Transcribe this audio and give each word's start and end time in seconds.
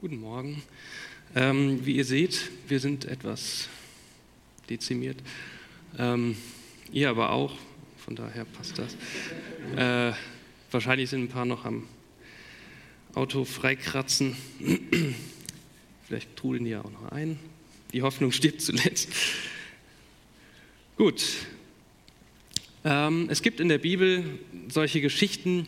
Guten 0.00 0.20
Morgen. 0.20 0.62
Ähm, 1.34 1.84
wie 1.84 1.96
ihr 1.96 2.04
seht, 2.04 2.52
wir 2.68 2.78
sind 2.78 3.04
etwas 3.06 3.68
dezimiert. 4.70 5.16
Ähm, 5.98 6.36
ihr 6.92 7.10
aber 7.10 7.32
auch, 7.32 7.58
von 8.04 8.14
daher 8.14 8.44
passt 8.44 8.78
das. 8.78 8.94
Äh, 9.74 10.16
wahrscheinlich 10.70 11.10
sind 11.10 11.22
ein 11.22 11.28
paar 11.28 11.46
noch 11.46 11.64
am 11.64 11.88
Auto 13.14 13.44
freikratzen. 13.44 14.36
Vielleicht 16.06 16.36
trudeln 16.36 16.64
die 16.64 16.70
ja 16.70 16.84
auch 16.84 16.92
noch 16.92 17.10
ein. 17.10 17.36
Die 17.92 18.02
Hoffnung 18.02 18.30
stirbt 18.30 18.62
zuletzt. 18.62 19.08
Gut. 20.96 21.24
Ähm, 22.84 23.26
es 23.30 23.42
gibt 23.42 23.58
in 23.58 23.68
der 23.68 23.78
Bibel 23.78 24.38
solche 24.68 25.00
Geschichten, 25.00 25.66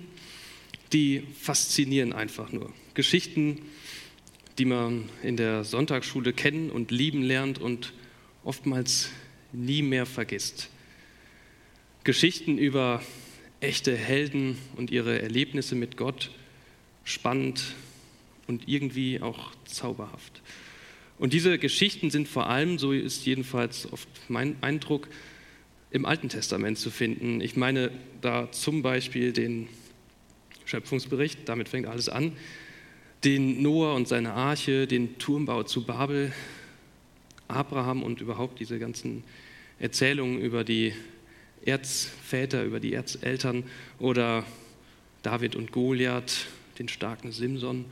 die 0.93 1.25
faszinieren 1.41 2.13
einfach 2.13 2.53
nur. 2.53 2.73
Geschichten, 2.95 3.57
die 3.57 3.63
man 4.65 5.09
in 5.23 5.37
der 5.37 5.65
Sonntagsschule 5.65 6.33
kennen 6.33 6.71
und 6.71 6.91
lieben 6.91 7.23
lernt 7.23 7.59
und 7.59 7.93
oftmals 8.45 9.11
nie 9.53 9.83
mehr 9.83 10.07
vergisst. 10.07 10.71
Geschichten 12.05 12.59
über 12.59 13.03
echte 13.61 13.95
Helden 13.95 14.57
und 14.77 14.91
ihre 14.91 15.21
Erlebnisse 15.21 15.75
mit 15.75 15.97
Gott, 15.97 16.31
spannend 17.05 17.75
und 18.47 18.69
irgendwie 18.69 19.21
auch 19.21 19.53
zauberhaft. 19.65 20.43
Und 21.19 21.35
diese 21.35 21.59
Geschichten 21.59 22.11
sind 22.11 22.29
vor 22.29 22.49
allem, 22.49 22.79
so 22.79 22.93
ist 22.93 23.27
jedenfalls 23.27 23.93
oft 23.93 24.09
mein 24.29 24.57
Eindruck, 24.63 25.09
im 25.91 26.07
Alten 26.07 26.29
Testament 26.29 26.79
zu 26.79 26.91
finden. 26.91 27.41
Ich 27.41 27.57
meine 27.57 27.91
da 28.21 28.51
zum 28.53 28.81
Beispiel 28.83 29.33
den 29.33 29.69
Schöpfungsbericht, 30.65 31.41
damit 31.47 31.69
fängt 31.69 31.87
alles 31.87 32.09
an, 32.09 32.33
den 33.25 33.63
Noah 33.63 33.95
und 33.95 34.09
seine 34.09 34.33
Arche, 34.33 34.87
den 34.87 35.19
Turmbau 35.19 35.63
zu 35.63 35.85
Babel, 35.85 36.33
Abraham 37.49 38.03
und 38.03 38.21
überhaupt 38.21 38.61
diese 38.61 38.79
ganzen 38.79 39.25
Erzählungen 39.79 40.41
über 40.41 40.65
die 40.65 40.95
Erzväter, 41.65 42.65
über 42.65 42.81
die 42.81 42.95
Erzeltern 42.95 43.65
oder 43.99 44.45
David 45.23 45.57
und 45.57 45.73
Goliath, 45.73 46.47
den 46.79 46.89
starken 46.89 47.33
Simson. 47.33 47.85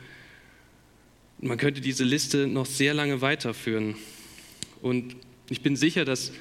Man 1.41 1.59
könnte 1.59 1.81
diese 1.81 2.05
Liste 2.05 2.47
noch 2.47 2.67
sehr 2.67 2.95
lange 2.95 3.21
weiterführen. 3.21 3.97
Und 4.81 5.17
ich 5.51 5.61
bin 5.61 5.77
sicher, 5.77 6.05
dass 6.05 6.33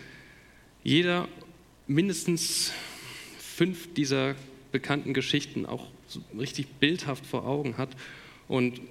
jeder 0.84 1.28
mindestens 1.88 2.72
fünf 3.40 3.94
dieser 3.94 4.36
bekannten 4.72 5.14
Geschichten 5.14 5.66
auch 5.66 5.88
so 6.08 6.22
richtig 6.38 6.68
bildhaft 6.80 7.26
vor 7.26 7.46
Augen 7.46 7.78
hat 7.78 7.90
und 8.48 8.82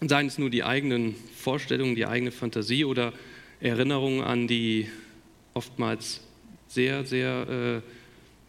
seien 0.00 0.26
es 0.26 0.38
nur 0.38 0.50
die 0.50 0.64
eigenen 0.64 1.14
Vorstellungen, 1.36 1.94
die 1.94 2.06
eigene 2.06 2.32
Fantasie 2.32 2.84
oder 2.84 3.12
Erinnerungen 3.60 4.22
an 4.22 4.48
die 4.48 4.88
oftmals 5.54 6.20
sehr, 6.68 7.04
sehr, 7.04 7.82
äh, 7.82 7.88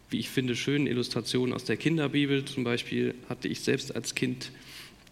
wie 0.09 0.20
ich 0.20 0.30
finde, 0.30 0.56
schönen 0.56 0.88
Illustrationen 0.88 1.53
aus 1.53 1.66
der 1.66 1.78
Kinderbibel. 1.78 2.45
Zum 2.45 2.64
Beispiel 2.64 3.14
hatte 3.30 3.48
ich 3.48 3.59
selbst 3.59 3.95
als 3.95 4.16
Kind 4.16 4.52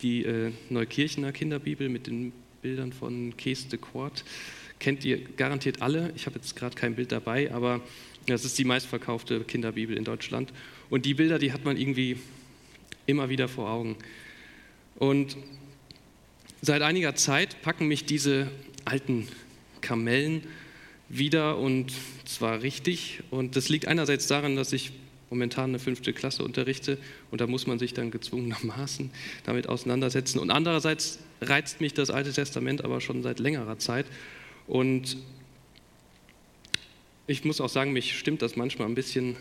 die 0.02 0.24
äh, 0.24 0.52
Neukirchener 0.70 1.32
Kinderbibel 1.32 1.90
mit 1.90 2.08
den 2.08 2.34
Bildern 2.62 2.94
von 2.94 3.36
Kees 3.38 3.68
de 3.68 3.80
Quart. 3.80 4.24
Kennt 4.80 5.06
ihr 5.06 5.20
garantiert 5.20 5.82
alle. 5.82 6.12
Ich 6.16 6.26
habe 6.26 6.38
jetzt 6.38 6.56
gerade 6.56 6.76
kein 6.76 6.96
Bild 6.96 7.12
dabei, 7.12 7.52
aber 7.52 7.82
das 8.26 8.46
ist 8.46 8.58
die 8.58 8.66
meistverkaufte 8.66 9.42
Kinderbibel 9.42 9.96
in 9.96 10.04
Deutschland. 10.04 10.54
Und 10.90 11.06
die 11.06 11.14
Bilder, 11.14 11.38
die 11.38 11.52
hat 11.54 11.66
man 11.66 11.78
irgendwie 11.78 12.18
immer 13.06 13.30
wieder 13.30 13.48
vor 13.48 13.70
Augen. 13.70 13.98
Und 15.02 15.36
seit 16.62 16.84
einiger 16.84 17.16
Zeit 17.16 17.64
packen 17.64 17.88
mich 17.88 18.06
diese 18.06 18.52
alten 18.86 19.28
Kamellen 19.82 20.44
wieder 21.10 21.58
und 21.58 21.92
zwar 22.26 22.62
richtig. 22.62 23.24
Und 23.32 23.56
das 23.56 23.68
liegt 23.68 23.88
einerseits 23.88 24.28
daran, 24.28 24.56
dass 24.56 24.74
ich 24.74 24.92
momentan 25.32 25.72
eine 25.72 25.80
fünfte 25.80 26.14
Klasse 26.14 26.44
unterrichte 26.44 27.00
und 27.32 27.42
da 27.42 27.48
muss 27.48 27.66
man 27.66 27.80
sich 27.80 27.96
dann 27.96 28.12
gezwungenermaßen 28.12 29.10
damit 29.44 29.68
auseinandersetzen. 29.68 30.38
Und 30.38 30.52
andererseits 30.52 31.18
reizt 31.42 31.82
mich 31.82 31.96
das 31.96 32.12
Alte 32.12 32.32
Testament 32.32 32.86
aber 32.86 33.02
schon 33.02 33.24
seit 33.24 33.40
längerer 33.40 33.80
Zeit. 33.80 34.06
Und 34.68 35.18
ich 37.26 37.44
muss 37.44 37.60
auch 37.60 37.70
sagen, 37.70 37.92
mich 37.92 38.20
stimmt 38.20 38.44
das 38.44 38.56
manchmal 38.56 38.88
ein 38.88 38.94
bisschen 38.94 39.36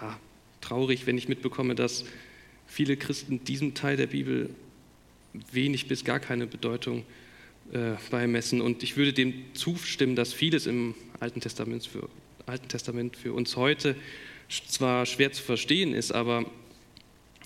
ja, 0.00 0.18
traurig, 0.62 1.06
wenn 1.06 1.18
ich 1.18 1.28
mitbekomme, 1.28 1.74
dass 1.74 2.06
viele 2.68 2.96
Christen 2.96 3.42
diesem 3.42 3.74
Teil 3.74 3.96
der 3.96 4.06
Bibel 4.06 4.50
wenig 5.50 5.88
bis 5.88 6.04
gar 6.04 6.20
keine 6.20 6.46
Bedeutung 6.46 7.04
äh, 7.72 7.94
beimessen. 8.10 8.60
Und 8.60 8.82
ich 8.82 8.96
würde 8.96 9.12
dem 9.12 9.34
zustimmen, 9.54 10.14
dass 10.14 10.32
vieles 10.32 10.66
im 10.66 10.94
Alten 11.18 11.40
Testament, 11.40 11.86
für, 11.86 12.08
Alten 12.46 12.68
Testament 12.68 13.16
für 13.16 13.32
uns 13.32 13.56
heute 13.56 13.96
zwar 14.68 15.04
schwer 15.06 15.32
zu 15.32 15.42
verstehen 15.42 15.92
ist, 15.92 16.12
aber 16.12 16.44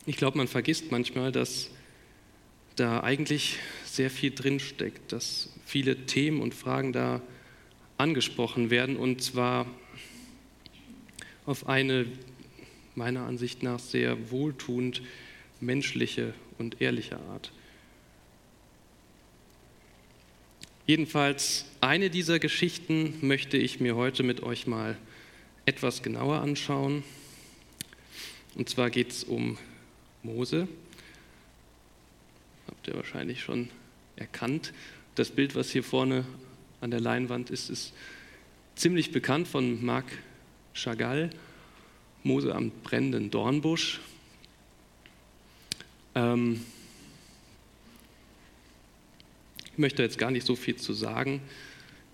ich 0.07 0.17
glaube, 0.17 0.39
man 0.39 0.49
vergisst 0.49 0.91
manchmal, 0.91 1.33
dass 1.33 1.71
da 2.77 3.01
eigentlich 3.01 3.59
sehr 3.85 4.11
viel 4.11 4.33
drinsteckt, 4.33 5.13
dass 5.13 5.53
viele 5.65 6.07
Themen 6.07 6.41
und 6.41 6.55
Fragen 6.55 6.93
da 6.93 7.23
angesprochen 7.99 8.71
werden 8.71 8.97
und 8.97 9.23
zwar 9.23 9.67
auf 11.45 11.69
eine 11.69 12.07
meiner 12.95 13.27
Ansicht 13.27 13.63
nach 13.63 13.79
sehr 13.79 14.31
wohltuend 14.31 15.03
menschliche 15.61 16.35
und 16.59 16.81
ehrliche 16.81 17.19
Art. 17.19 17.53
Jedenfalls 20.87 21.67
eine 21.81 22.11
dieser 22.11 22.39
Geschichten 22.39 23.15
möchte 23.21 23.57
ich 23.57 23.81
mir 23.81 23.95
heute 23.95 24.25
mit 24.25 24.43
euch 24.43 24.67
mal 24.67 24.99
etwas 25.65 26.03
genauer 26.03 26.41
anschauen. 26.41 27.05
Und 28.57 28.69
zwar 28.69 28.91
geht 28.91 29.13
es 29.13 29.25
um 29.25 29.59
Mose. 30.23 30.67
Habt 32.67 32.89
ihr 32.89 32.95
wahrscheinlich 32.95 33.41
schon 33.41 33.71
erkannt. 34.17 34.73
Das 35.15 35.31
Bild, 35.31 35.55
was 35.55 35.71
hier 35.71 35.85
vorne 35.85 36.25
an 36.81 36.91
der 36.91 37.01
Leinwand 37.01 37.51
ist, 37.51 37.71
ist 37.71 37.93
ziemlich 38.75 39.13
bekannt 39.13 39.47
von 39.47 39.85
Marc 39.85 40.07
Chagall. 40.75 41.31
Mose 42.25 42.55
am 42.55 42.71
brennenden 42.83 43.31
Dornbusch. 43.31 44.01
Ähm, 46.15 46.65
ich 49.73 49.79
möchte 49.79 50.03
jetzt 50.03 50.19
gar 50.19 50.31
nicht 50.31 50.47
so 50.47 50.55
viel 50.55 50.77
zu 50.77 50.93
sagen. 50.93 51.41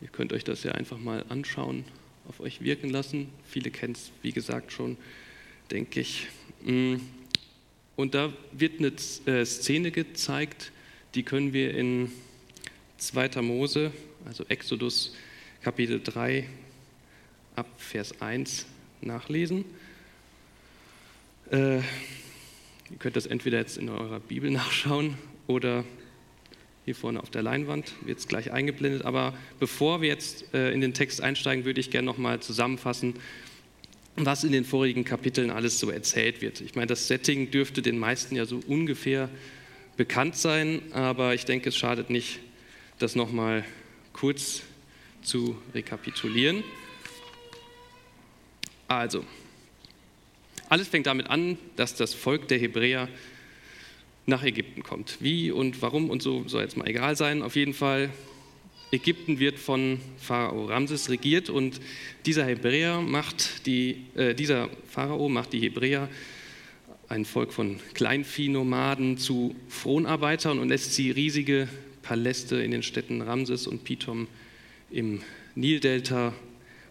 Ihr 0.00 0.08
könnt 0.08 0.32
euch 0.32 0.44
das 0.44 0.62
ja 0.62 0.72
einfach 0.72 0.98
mal 0.98 1.24
anschauen, 1.28 1.84
auf 2.28 2.40
euch 2.40 2.62
wirken 2.62 2.88
lassen. 2.88 3.28
Viele 3.46 3.70
kennen 3.70 3.94
es, 3.94 4.10
wie 4.22 4.32
gesagt, 4.32 4.72
schon, 4.72 4.96
denke 5.70 6.00
ich. 6.00 6.28
Mm. 6.64 6.96
Und 7.96 8.14
da 8.14 8.32
wird 8.52 8.78
eine 8.78 8.92
äh, 9.26 9.44
Szene 9.44 9.90
gezeigt, 9.90 10.70
die 11.16 11.24
können 11.24 11.52
wir 11.52 11.74
in 11.74 12.12
2. 12.98 13.42
Mose, 13.42 13.92
also 14.24 14.44
Exodus 14.48 15.14
Kapitel 15.62 16.00
3 16.00 16.48
ab 17.56 17.66
Vers 17.76 18.20
1 18.22 18.66
nachlesen. 19.00 19.64
Äh, 21.50 21.76
ihr 21.78 22.96
könnt 22.98 23.16
das 23.16 23.26
entweder 23.26 23.58
jetzt 23.58 23.78
in 23.78 23.88
eurer 23.88 24.20
Bibel 24.20 24.50
nachschauen 24.52 25.16
oder 25.46 25.84
hier 26.84 26.94
vorne 26.94 27.22
auf 27.22 27.30
der 27.30 27.42
Leinwand, 27.42 27.92
wird 28.04 28.18
es 28.18 28.28
gleich 28.28 28.50
eingeblendet. 28.50 29.04
Aber 29.04 29.34
bevor 29.60 30.00
wir 30.00 30.08
jetzt 30.08 30.54
äh, 30.54 30.72
in 30.72 30.80
den 30.80 30.94
Text 30.94 31.20
einsteigen, 31.20 31.64
würde 31.64 31.80
ich 31.80 31.90
gerne 31.90 32.06
nochmal 32.06 32.40
zusammenfassen, 32.40 33.14
was 34.16 34.42
in 34.42 34.52
den 34.52 34.64
vorigen 34.64 35.04
Kapiteln 35.04 35.50
alles 35.50 35.78
so 35.78 35.90
erzählt 35.90 36.40
wird. 36.40 36.60
Ich 36.60 36.74
meine, 36.74 36.86
das 36.86 37.06
Setting 37.06 37.50
dürfte 37.50 37.82
den 37.82 37.98
meisten 37.98 38.36
ja 38.36 38.46
so 38.46 38.60
ungefähr 38.66 39.28
bekannt 39.96 40.36
sein, 40.36 40.80
aber 40.92 41.34
ich 41.34 41.44
denke, 41.44 41.68
es 41.68 41.76
schadet 41.76 42.08
nicht, 42.08 42.40
das 42.98 43.14
nochmal 43.16 43.64
kurz 44.12 44.62
zu 45.22 45.56
rekapitulieren. 45.74 46.64
Also, 48.88 49.24
alles 50.68 50.88
fängt 50.88 51.06
damit 51.06 51.28
an, 51.30 51.58
dass 51.76 51.94
das 51.94 52.14
Volk 52.14 52.48
der 52.48 52.58
Hebräer 52.58 53.08
nach 54.26 54.44
Ägypten 54.44 54.82
kommt. 54.82 55.16
Wie 55.20 55.50
und 55.50 55.80
warum 55.80 56.10
und 56.10 56.22
so 56.22 56.46
soll 56.46 56.62
jetzt 56.62 56.76
mal 56.76 56.86
egal 56.86 57.16
sein. 57.16 57.42
Auf 57.42 57.56
jeden 57.56 57.72
Fall, 57.72 58.10
Ägypten 58.92 59.38
wird 59.38 59.58
von 59.58 60.00
Pharao 60.18 60.66
Ramses 60.66 61.10
regiert 61.10 61.50
und 61.50 61.80
dieser 62.26 62.44
Hebräer 62.44 63.00
macht 63.00 63.66
die, 63.66 64.04
äh, 64.14 64.34
dieser 64.34 64.68
Pharao 64.88 65.28
macht 65.28 65.52
die 65.52 65.60
Hebräer, 65.60 66.08
ein 67.08 67.24
Volk 67.24 67.52
von 67.54 67.80
Kleinviehnomaden, 67.94 69.16
zu 69.16 69.54
Fronarbeitern 69.68 70.58
und 70.58 70.68
lässt 70.68 70.94
sie 70.94 71.10
riesige 71.10 71.68
Paläste 72.02 72.56
in 72.56 72.70
den 72.70 72.82
Städten 72.82 73.22
Ramses 73.22 73.66
und 73.66 73.84
Pithom 73.84 74.26
im 74.90 75.22
Nildelta 75.54 76.34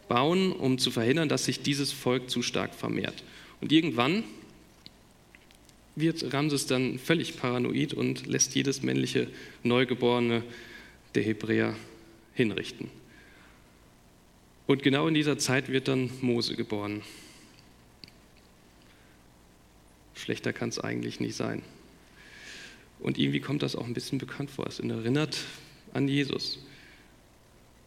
bauen, 0.08 0.52
um 0.52 0.80
zu 0.80 0.90
verhindern, 0.90 1.30
dass 1.30 1.46
sich 1.46 1.62
dieses 1.62 1.92
Volk 1.92 2.30
zu 2.30 2.42
stark 2.42 2.74
vermehrt. 2.74 3.24
Und 3.62 3.72
irgendwann 3.72 4.24
wird 5.96 6.32
Ramses 6.32 6.68
dann 6.68 7.00
völlig 7.00 7.38
paranoid 7.38 7.94
und 7.94 8.28
lässt 8.28 8.54
jedes 8.56 8.84
männliche 8.84 9.28
Neugeborene 9.64 10.44
der 11.16 11.24
Hebräer 11.24 11.76
hinrichten. 12.34 12.90
Und 14.68 14.84
genau 14.84 15.08
in 15.08 15.14
dieser 15.14 15.38
Zeit 15.38 15.70
wird 15.70 15.88
dann 15.88 16.12
Mose 16.22 16.56
geboren. 16.56 17.02
Schlechter 20.14 20.54
kann 20.54 20.70
es 20.70 20.80
eigentlich 20.80 21.20
nicht 21.20 21.36
sein. 21.36 21.64
Und 23.00 23.18
irgendwie 23.18 23.40
kommt 23.40 23.64
das 23.64 23.76
auch 23.76 23.86
ein 23.86 23.94
bisschen 23.94 24.18
bekannt 24.18 24.52
vor. 24.52 24.68
Es 24.68 24.80
erinnert 24.80 25.38
an 25.94 26.08
Jesus. 26.08 26.60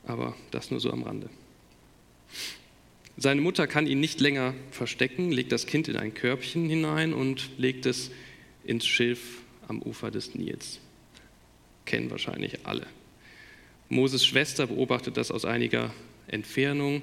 Aber 0.07 0.35
das 0.51 0.71
nur 0.71 0.81
so 0.81 0.91
am 0.91 1.03
Rande. 1.03 1.29
Seine 3.23 3.43
Mutter 3.43 3.67
kann 3.67 3.87
ihn 3.87 4.01
nicht 4.01 4.19
länger 4.23 4.55
verstecken, 4.71 5.31
legt 5.31 5.53
das 5.53 5.67
Kind 5.67 5.89
in 5.89 5.99
ein 5.99 6.15
Körbchen 6.15 6.71
hinein 6.71 7.13
und 7.13 7.51
legt 7.59 7.85
es 7.85 8.11
ins 8.65 8.87
Schilf 8.87 9.43
am 9.69 9.83
Ufer 9.83 10.11
des 10.11 10.35
Nils. 10.35 10.81
Kennen 11.85 12.11
wahrscheinlich 12.11 12.65
alle. 12.65 12.87
Moses 13.91 14.25
Schwester 14.25 14.69
beobachtet 14.69 15.19
das 15.19 15.31
aus 15.31 15.45
einiger 15.45 15.93
Entfernung 16.29 17.03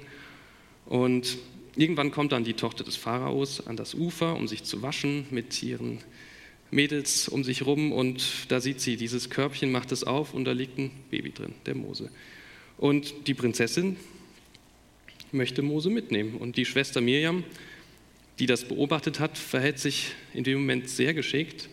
und 0.86 1.38
irgendwann 1.76 2.10
kommt 2.10 2.32
dann 2.32 2.42
die 2.42 2.54
Tochter 2.54 2.82
des 2.82 2.96
Pharaos 2.96 3.64
an 3.64 3.76
das 3.76 3.94
Ufer, 3.94 4.34
um 4.34 4.48
sich 4.48 4.64
zu 4.64 4.82
waschen 4.82 5.26
mit 5.30 5.62
ihren 5.62 5.98
Mädels 6.72 7.28
um 7.28 7.44
sich 7.44 7.64
rum 7.64 7.92
und 7.92 8.50
da 8.50 8.60
sieht 8.60 8.80
sie 8.80 8.96
dieses 8.96 9.30
Körbchen, 9.30 9.70
macht 9.70 9.92
es 9.92 10.02
auf 10.02 10.34
und 10.34 10.46
da 10.46 10.50
liegt 10.50 10.78
ein 10.78 10.90
Baby 11.12 11.30
drin, 11.30 11.54
der 11.66 11.76
Mose. 11.76 12.10
Und 12.76 13.28
die 13.28 13.34
Prinzessin 13.34 13.96
möchte 15.32 15.62
Mose 15.62 15.90
mitnehmen 15.90 16.36
und 16.36 16.56
die 16.56 16.64
Schwester 16.64 17.00
Mirjam, 17.00 17.44
die 18.38 18.46
das 18.46 18.66
beobachtet 18.66 19.20
hat, 19.20 19.36
verhält 19.36 19.78
sich 19.78 20.12
in 20.34 20.44
dem 20.44 20.60
Moment 20.60 20.88
sehr 20.88 21.14
geschickt 21.14 21.68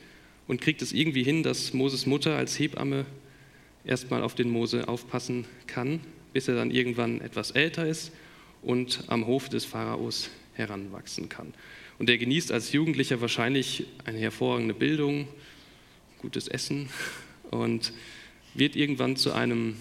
und 0.47 0.61
kriegt 0.61 0.81
es 0.81 0.93
irgendwie 0.93 1.23
hin, 1.23 1.43
dass 1.43 1.73
Moses 1.73 2.05
Mutter 2.05 2.35
als 2.35 2.57
Hebamme 2.59 3.05
erstmal 3.85 4.23
auf 4.23 4.35
den 4.35 4.49
Mose 4.49 4.87
aufpassen 4.87 5.45
kann, 5.67 5.99
bis 6.33 6.47
er 6.47 6.55
dann 6.55 6.71
irgendwann 6.71 7.21
etwas 7.21 7.51
älter 7.51 7.87
ist 7.87 8.11
und 8.61 9.03
am 9.07 9.27
Hof 9.27 9.49
des 9.49 9.65
Pharaos 9.65 10.29
heranwachsen 10.53 11.29
kann. 11.29 11.53
Und 11.97 12.09
er 12.09 12.17
genießt 12.17 12.51
als 12.51 12.71
Jugendlicher 12.71 13.21
wahrscheinlich 13.21 13.85
eine 14.03 14.19
hervorragende 14.19 14.73
Bildung, 14.73 15.27
gutes 16.19 16.47
Essen 16.47 16.89
und 17.51 17.93
wird 18.53 18.75
irgendwann 18.75 19.15
zu 19.15 19.33
einem 19.33 19.75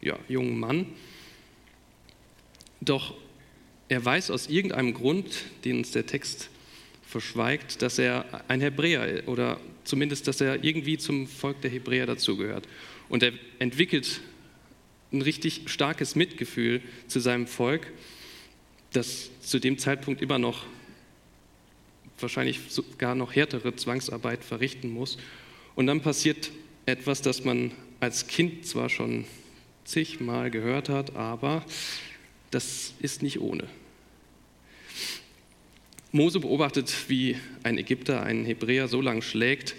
ja, 0.00 0.18
jungen 0.28 0.58
Mann. 0.58 0.86
Doch 2.88 3.14
er 3.88 4.04
weiß 4.04 4.30
aus 4.30 4.48
irgendeinem 4.48 4.94
Grund, 4.94 5.44
den 5.64 5.78
uns 5.78 5.92
der 5.92 6.06
Text 6.06 6.50
verschweigt, 7.06 7.82
dass 7.82 7.98
er 7.98 8.44
ein 8.48 8.60
Hebräer 8.60 9.28
oder 9.28 9.60
zumindest, 9.84 10.26
dass 10.28 10.40
er 10.40 10.62
irgendwie 10.62 10.98
zum 10.98 11.26
Volk 11.26 11.60
der 11.62 11.70
Hebräer 11.70 12.06
dazugehört. 12.06 12.68
Und 13.08 13.22
er 13.22 13.32
entwickelt 13.58 14.20
ein 15.12 15.22
richtig 15.22 15.62
starkes 15.66 16.16
Mitgefühl 16.16 16.82
zu 17.06 17.20
seinem 17.20 17.46
Volk, 17.46 17.92
das 18.92 19.30
zu 19.40 19.58
dem 19.58 19.78
Zeitpunkt 19.78 20.20
immer 20.20 20.38
noch 20.38 20.66
wahrscheinlich 22.20 22.60
sogar 22.68 23.14
noch 23.14 23.34
härtere 23.34 23.74
Zwangsarbeit 23.76 24.44
verrichten 24.44 24.90
muss. 24.90 25.18
Und 25.74 25.86
dann 25.86 26.02
passiert 26.02 26.50
etwas, 26.86 27.22
das 27.22 27.44
man 27.44 27.72
als 28.00 28.26
Kind 28.26 28.66
zwar 28.66 28.88
schon 28.88 29.24
zigmal 29.84 30.50
gehört 30.50 30.88
hat, 30.88 31.16
aber 31.16 31.64
das 32.50 32.94
ist 33.00 33.22
nicht 33.22 33.40
ohne. 33.40 33.64
Mose 36.10 36.40
beobachtet, 36.40 36.94
wie 37.08 37.36
ein 37.62 37.76
Ägypter 37.76 38.22
einen 38.22 38.44
Hebräer 38.46 38.88
so 38.88 39.00
lange 39.00 39.22
schlägt, 39.22 39.74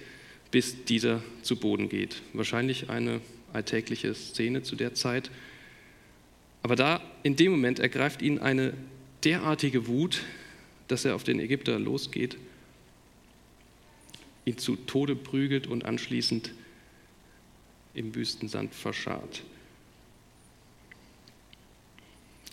bis 0.51 0.85
dieser 0.85 1.23
zu 1.41 1.55
Boden 1.55 1.89
geht. 1.89 2.21
Wahrscheinlich 2.33 2.89
eine 2.89 3.21
alltägliche 3.51 4.13
Szene 4.13 4.61
zu 4.61 4.75
der 4.75 4.93
Zeit. 4.93 5.31
Aber 6.61 6.75
da, 6.75 7.01
in 7.23 7.35
dem 7.35 7.51
Moment, 7.51 7.79
ergreift 7.79 8.21
ihn 8.21 8.39
eine 8.39 8.73
derartige 9.23 9.87
Wut, 9.87 10.21
dass 10.87 11.05
er 11.05 11.15
auf 11.15 11.23
den 11.23 11.39
Ägypter 11.39 11.79
losgeht, 11.79 12.37
ihn 14.45 14.57
zu 14.57 14.75
Tode 14.75 15.15
prügelt 15.15 15.67
und 15.67 15.85
anschließend 15.85 16.51
im 17.93 18.13
Wüstensand 18.15 18.73
verscharrt. 18.73 19.43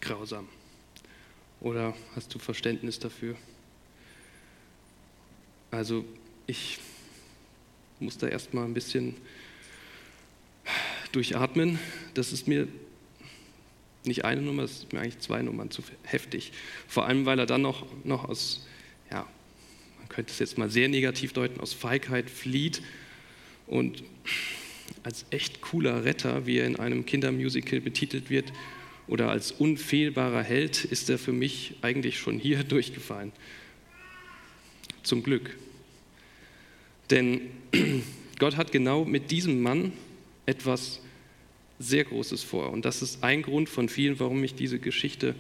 Grausam. 0.07 0.47
Oder 1.61 1.93
hast 2.15 2.33
du 2.33 2.39
Verständnis 2.39 3.01
dafür? 3.01 3.35
Also 5.73 6.05
ich 6.47 6.79
muss 7.99 8.17
da 8.17 8.29
erstmal 8.29 8.67
ein 8.67 8.75
bisschen 8.75 9.17
durchatmen. 11.11 11.81
Das 12.15 12.33
ist 12.33 12.47
mir 12.47 12.69
nicht 14.05 14.25
eine 14.25 14.43
Nummer, 14.43 14.63
das 14.63 14.73
ist 14.73 14.93
mir 14.93 15.01
eigentlich 15.01 15.19
zwei 15.19 15.43
Nummern 15.43 15.73
zu 15.73 15.83
heftig. 16.05 16.53
Vor 16.87 17.07
allem, 17.07 17.27
weil 17.27 17.41
er 17.41 17.47
dann 17.47 17.63
noch, 17.63 17.85
noch 18.05 18.29
aus, 18.29 18.65
ja, 19.11 19.27
man 19.99 20.09
könnte 20.09 20.31
es 20.31 20.39
jetzt 20.39 20.57
mal 20.57 20.71
sehr 20.71 20.89
negativ 20.89 21.33
deuten, 21.33 21.59
aus 21.59 21.73
Feigheit 21.73 22.31
flieht 22.31 22.81
und 23.67 24.05
als 25.03 25.27
echt 25.31 25.63
cooler 25.63 26.05
Retter, 26.05 26.47
wie 26.47 26.59
er 26.59 26.67
in 26.69 26.77
einem 26.77 27.05
Kindermusical 27.07 27.81
betitelt 27.81 28.31
wird, 28.31 28.53
oder 29.09 29.31
als 29.31 29.53
unfehlbarer 29.53 30.43
Held, 30.43 30.85
ist 30.85 31.11
er 31.11 31.19
für 31.19 31.33
mich 31.33 31.75
eigentlich 31.83 32.19
schon 32.19 32.39
hier 32.39 32.65
durchgefallen. 32.65 33.33
Zum 35.03 35.23
Glück. 35.23 35.57
Denn 37.11 37.43
Gott 38.39 38.57
hat 38.57 38.73
genau 38.73 39.05
mit 39.05 39.31
diesem 39.31 39.63
Mann 39.63 39.93
etwas 40.47 41.01
sehr 41.79 42.05
Großes 42.05 42.43
vor. 42.43 42.71
Und 42.71 42.85
das 42.85 43.03
ist 43.03 43.23
ein 43.23 43.43
Grund 43.43 43.69
von 43.69 43.89
vielen, 43.89 44.19
warum 44.19 44.41
mich 44.41 44.55
diese 44.55 44.79
Geschichte 44.79 45.35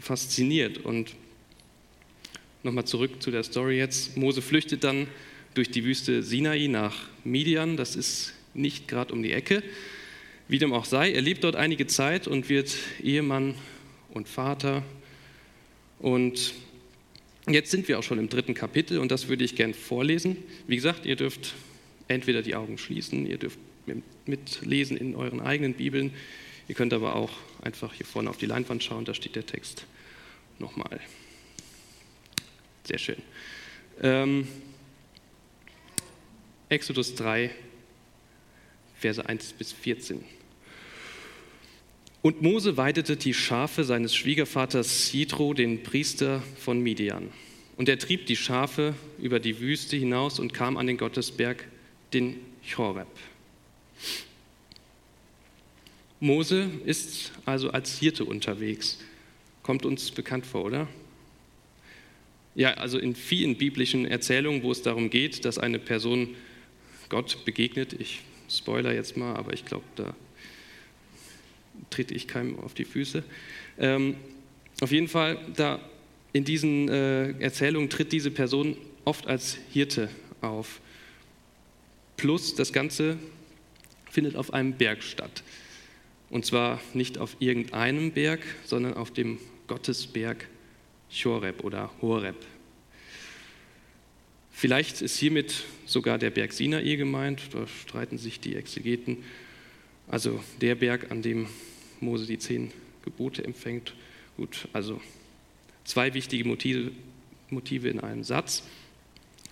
fasziniert. 0.00 0.78
Und 0.78 1.14
nochmal 2.62 2.84
zurück 2.84 3.22
zu 3.22 3.30
der 3.30 3.44
Story 3.44 3.76
jetzt. 3.76 4.16
Mose 4.16 4.42
flüchtet 4.42 4.84
dann 4.84 5.06
durch 5.54 5.70
die 5.70 5.84
Wüste 5.84 6.22
Sinai 6.22 6.66
nach 6.68 7.08
Midian. 7.24 7.76
Das 7.76 7.96
ist 7.96 8.34
nicht 8.54 8.88
gerade 8.88 9.12
um 9.12 9.22
die 9.22 9.32
Ecke. 9.32 9.62
Wie 10.48 10.58
dem 10.58 10.72
auch 10.72 10.86
sei, 10.86 11.12
er 11.12 11.20
lebt 11.20 11.44
dort 11.44 11.56
einige 11.56 11.86
Zeit 11.86 12.26
und 12.26 12.48
wird 12.48 12.74
Ehemann 13.02 13.54
und 14.08 14.28
Vater. 14.28 14.82
Und 15.98 16.54
jetzt 17.46 17.70
sind 17.70 17.86
wir 17.86 17.98
auch 17.98 18.02
schon 18.02 18.18
im 18.18 18.30
dritten 18.30 18.54
Kapitel 18.54 18.98
und 18.98 19.12
das 19.12 19.28
würde 19.28 19.44
ich 19.44 19.56
gern 19.56 19.74
vorlesen. 19.74 20.38
Wie 20.66 20.76
gesagt, 20.76 21.04
ihr 21.04 21.16
dürft 21.16 21.54
entweder 22.08 22.40
die 22.40 22.54
Augen 22.54 22.78
schließen, 22.78 23.26
ihr 23.26 23.36
dürft 23.36 23.58
mitlesen 24.24 24.96
in 24.96 25.14
euren 25.14 25.40
eigenen 25.40 25.74
Bibeln. 25.74 26.14
Ihr 26.66 26.74
könnt 26.74 26.94
aber 26.94 27.14
auch 27.14 27.32
einfach 27.60 27.92
hier 27.92 28.06
vorne 28.06 28.30
auf 28.30 28.38
die 28.38 28.46
Leinwand 28.46 28.82
schauen, 28.82 29.04
da 29.04 29.12
steht 29.12 29.36
der 29.36 29.44
Text 29.44 29.84
nochmal. 30.58 31.00
Sehr 32.84 32.98
schön. 32.98 33.22
Ähm, 34.00 34.48
Exodus 36.70 37.14
3, 37.16 37.50
Verse 38.98 39.24
1 39.24 39.52
bis 39.52 39.72
14. 39.72 40.37
Und 42.28 42.42
Mose 42.42 42.76
weidete 42.76 43.16
die 43.16 43.32
Schafe 43.32 43.84
seines 43.84 44.14
Schwiegervaters 44.14 45.10
Jitro, 45.14 45.54
den 45.54 45.82
Priester 45.82 46.42
von 46.58 46.78
Midian. 46.78 47.30
Und 47.78 47.88
er 47.88 47.98
trieb 47.98 48.26
die 48.26 48.36
Schafe 48.36 48.92
über 49.18 49.40
die 49.40 49.60
Wüste 49.60 49.96
hinaus 49.96 50.38
und 50.38 50.52
kam 50.52 50.76
an 50.76 50.86
den 50.86 50.98
Gottesberg, 50.98 51.66
den 52.12 52.36
Choreb. 52.70 53.06
Mose 56.20 56.68
ist 56.84 57.32
also 57.46 57.70
als 57.70 57.98
Hirte 57.98 58.26
unterwegs. 58.26 58.98
Kommt 59.62 59.86
uns 59.86 60.10
bekannt 60.10 60.44
vor, 60.44 60.66
oder? 60.66 60.86
Ja, 62.54 62.74
also 62.74 62.98
in 62.98 63.14
vielen 63.14 63.56
biblischen 63.56 64.04
Erzählungen, 64.04 64.62
wo 64.62 64.70
es 64.70 64.82
darum 64.82 65.08
geht, 65.08 65.46
dass 65.46 65.56
eine 65.56 65.78
Person 65.78 66.36
Gott 67.08 67.46
begegnet, 67.46 67.94
ich 67.98 68.20
spoiler 68.50 68.92
jetzt 68.92 69.16
mal, 69.16 69.34
aber 69.34 69.54
ich 69.54 69.64
glaube, 69.64 69.86
da 69.96 70.14
trete 71.90 72.14
ich 72.14 72.28
keinem 72.28 72.58
auf 72.58 72.74
die 72.74 72.84
Füße. 72.84 73.22
Ähm, 73.78 74.16
auf 74.80 74.92
jeden 74.92 75.08
Fall, 75.08 75.38
da 75.56 75.80
in 76.32 76.44
diesen 76.44 76.88
äh, 76.88 77.32
Erzählungen 77.40 77.90
tritt 77.90 78.12
diese 78.12 78.30
Person 78.30 78.76
oft 79.04 79.26
als 79.26 79.58
Hirte 79.72 80.08
auf. 80.40 80.80
Plus 82.16 82.54
das 82.54 82.72
Ganze 82.72 83.16
findet 84.10 84.36
auf 84.36 84.52
einem 84.52 84.72
Berg 84.72 85.02
statt. 85.02 85.42
Und 86.30 86.44
zwar 86.44 86.80
nicht 86.92 87.18
auf 87.18 87.36
irgendeinem 87.38 88.12
Berg, 88.12 88.40
sondern 88.64 88.94
auf 88.94 89.12
dem 89.12 89.38
Gottesberg 89.66 90.46
Choreb 91.10 91.64
oder 91.64 91.90
Horeb. 92.02 92.36
Vielleicht 94.50 95.02
ist 95.02 95.16
hiermit 95.18 95.64
sogar 95.86 96.18
der 96.18 96.30
Berg 96.30 96.52
Sinai 96.52 96.96
gemeint, 96.96 97.42
da 97.52 97.66
streiten 97.66 98.18
sich 98.18 98.40
die 98.40 98.56
Exegeten. 98.56 99.18
Also 100.08 100.42
der 100.60 100.74
Berg, 100.74 101.10
an 101.10 101.22
dem 101.22 101.46
Mose 102.00 102.26
die 102.26 102.38
zehn 102.38 102.70
Gebote 103.04 103.44
empfängt. 103.44 103.94
Gut, 104.36 104.68
also 104.72 105.00
zwei 105.84 106.14
wichtige 106.14 106.44
Motive, 106.44 106.92
Motive 107.50 107.88
in 107.88 108.00
einem 108.00 108.24
Satz. 108.24 108.62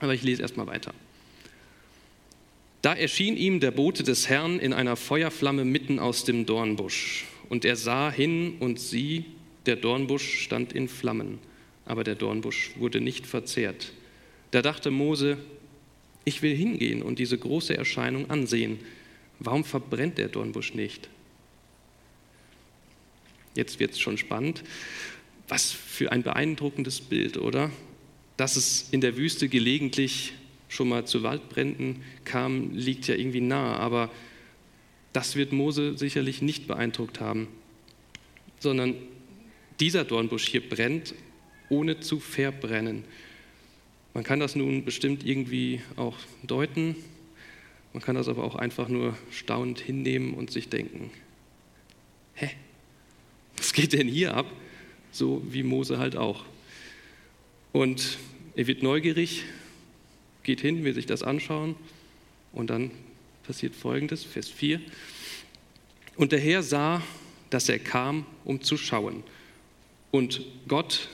Aber 0.00 0.14
ich 0.14 0.22
lese 0.22 0.42
erstmal 0.42 0.66
weiter. 0.66 0.92
Da 2.82 2.94
erschien 2.94 3.36
ihm 3.36 3.58
der 3.60 3.70
Bote 3.70 4.02
des 4.02 4.28
Herrn 4.28 4.60
in 4.60 4.72
einer 4.72 4.96
Feuerflamme 4.96 5.64
mitten 5.64 5.98
aus 5.98 6.24
dem 6.24 6.46
Dornbusch. 6.46 7.24
Und 7.48 7.64
er 7.64 7.76
sah 7.76 8.10
hin 8.10 8.56
und 8.60 8.78
sieh, 8.78 9.24
der 9.66 9.76
Dornbusch 9.76 10.40
stand 10.40 10.72
in 10.72 10.88
Flammen, 10.88 11.38
aber 11.84 12.04
der 12.04 12.14
Dornbusch 12.14 12.72
wurde 12.76 13.00
nicht 13.00 13.26
verzehrt. 13.26 13.92
Da 14.52 14.62
dachte 14.62 14.90
Mose, 14.90 15.38
ich 16.24 16.42
will 16.42 16.54
hingehen 16.54 17.02
und 17.02 17.18
diese 17.18 17.38
große 17.38 17.76
Erscheinung 17.76 18.30
ansehen. 18.30 18.78
Warum 19.38 19.64
verbrennt 19.64 20.18
der 20.18 20.28
Dornbusch 20.28 20.74
nicht? 20.74 21.08
Jetzt 23.56 23.80
wird 23.80 23.92
es 23.92 24.00
schon 24.00 24.18
spannend. 24.18 24.62
Was 25.48 25.72
für 25.72 26.12
ein 26.12 26.22
beeindruckendes 26.22 27.00
Bild, 27.00 27.36
oder? 27.36 27.70
Dass 28.36 28.56
es 28.56 28.88
in 28.90 29.00
der 29.00 29.16
Wüste 29.16 29.48
gelegentlich 29.48 30.34
schon 30.68 30.88
mal 30.88 31.06
zu 31.06 31.22
Waldbränden 31.22 32.02
kam, 32.24 32.74
liegt 32.74 33.06
ja 33.06 33.14
irgendwie 33.14 33.40
nahe, 33.40 33.76
aber 33.76 34.10
das 35.12 35.36
wird 35.36 35.52
Mose 35.52 35.96
sicherlich 35.96 36.42
nicht 36.42 36.66
beeindruckt 36.66 37.20
haben, 37.20 37.48
sondern 38.58 38.94
dieser 39.80 40.04
Dornbusch 40.04 40.46
hier 40.48 40.68
brennt, 40.68 41.14
ohne 41.68 42.00
zu 42.00 42.20
verbrennen. 42.20 43.04
Man 44.12 44.24
kann 44.24 44.40
das 44.40 44.56
nun 44.56 44.84
bestimmt 44.84 45.24
irgendwie 45.24 45.80
auch 45.96 46.18
deuten, 46.42 46.96
man 47.92 48.02
kann 48.02 48.16
das 48.16 48.28
aber 48.28 48.44
auch 48.44 48.56
einfach 48.56 48.88
nur 48.88 49.16
staunend 49.30 49.80
hinnehmen 49.80 50.34
und 50.34 50.50
sich 50.50 50.68
denken, 50.68 51.10
hä, 52.34 52.50
geht 53.76 53.92
denn 53.92 54.08
hier 54.08 54.34
ab? 54.34 54.46
So 55.12 55.42
wie 55.48 55.62
Mose 55.62 55.98
halt 55.98 56.16
auch. 56.16 56.44
Und 57.72 58.18
er 58.56 58.66
wird 58.66 58.82
neugierig, 58.82 59.44
geht 60.42 60.60
hin, 60.60 60.82
will 60.82 60.94
sich 60.94 61.06
das 61.06 61.22
anschauen 61.22 61.76
und 62.52 62.70
dann 62.70 62.90
passiert 63.44 63.76
Folgendes, 63.76 64.24
Vers 64.24 64.48
4. 64.48 64.80
Und 66.16 66.32
der 66.32 66.40
Herr 66.40 66.62
sah, 66.62 67.02
dass 67.50 67.68
er 67.68 67.78
kam, 67.78 68.26
um 68.44 68.62
zu 68.62 68.76
schauen. 68.76 69.22
Und 70.10 70.40
Gott 70.66 71.10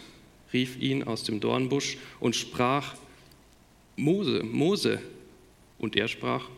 rief 0.53 0.79
ihn 0.79 1.03
aus 1.03 1.25
dem 1.25 1.41
Dornbusch 1.41 1.99
und 2.21 2.37
sprach, 2.37 2.95
Mose, 3.97 4.45
Mose. 4.45 5.03
Und 5.79 5.97
er 5.97 6.07
sprach, 6.07 6.49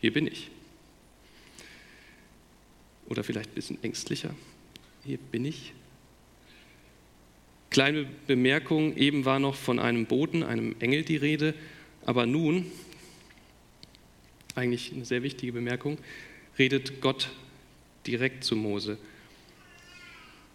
hier 0.00 0.14
bin 0.14 0.26
ich. 0.26 0.50
Oder 3.06 3.22
vielleicht 3.22 3.50
ein 3.50 3.54
bisschen 3.54 3.82
ängstlicher, 3.84 4.34
hier 5.04 5.18
bin 5.18 5.44
ich. 5.44 5.72
Kleine 7.70 8.06
Bemerkung, 8.26 8.96
eben 8.96 9.24
war 9.24 9.38
noch 9.38 9.54
von 9.54 9.78
einem 9.78 10.06
Boten, 10.06 10.42
einem 10.42 10.74
Engel 10.80 11.04
die 11.04 11.16
Rede, 11.16 11.54
aber 12.04 12.26
nun, 12.26 12.66
eigentlich 14.54 14.92
eine 14.92 15.04
sehr 15.04 15.22
wichtige 15.22 15.52
Bemerkung, 15.52 15.98
redet 16.58 17.00
Gott 17.00 17.30
direkt 18.06 18.44
zu 18.44 18.56
Mose. 18.56 18.98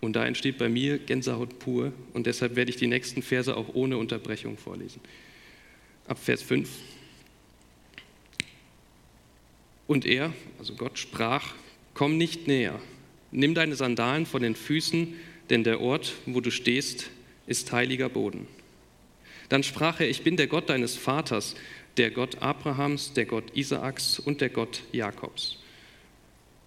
Und 0.01 0.15
da 0.15 0.25
entsteht 0.25 0.57
bei 0.57 0.69
mir 0.69 0.99
Gänsehaut 0.99 1.57
pur 1.57 1.93
und 2.13 2.27
deshalb 2.27 2.55
werde 2.55 2.69
ich 2.69 2.77
die 2.77 2.87
nächsten 2.87 3.21
Verse 3.21 3.55
auch 3.55 3.73
ohne 3.73 3.97
Unterbrechung 3.97 4.57
vorlesen. 4.57 5.01
Ab 6.07 6.19
Vers 6.19 6.41
5. 6.41 6.69
Und 9.87 10.05
er, 10.05 10.33
also 10.59 10.75
Gott, 10.75 10.99
sprach, 10.99 11.53
komm 11.93 12.17
nicht 12.17 12.47
näher, 12.47 12.79
nimm 13.35 13.53
deine 13.53 13.75
Sandalen 13.75 14.25
von 14.25 14.41
den 14.41 14.55
Füßen, 14.55 15.13
denn 15.49 15.63
der 15.63 15.81
Ort, 15.81 16.13
wo 16.25 16.41
du 16.41 16.51
stehst, 16.51 17.09
ist 17.47 17.71
heiliger 17.71 18.09
Boden. 18.09 18.47
Dann 19.49 19.63
sprach 19.63 19.99
er, 19.99 20.09
ich 20.09 20.23
bin 20.23 20.37
der 20.37 20.47
Gott 20.47 20.69
deines 20.69 20.95
Vaters, 20.95 21.55
der 21.97 22.11
Gott 22.11 22.41
Abrahams, 22.41 23.13
der 23.13 23.25
Gott 23.25 23.55
Isaaks 23.55 24.19
und 24.19 24.41
der 24.41 24.49
Gott 24.49 24.81
Jakobs. 24.91 25.57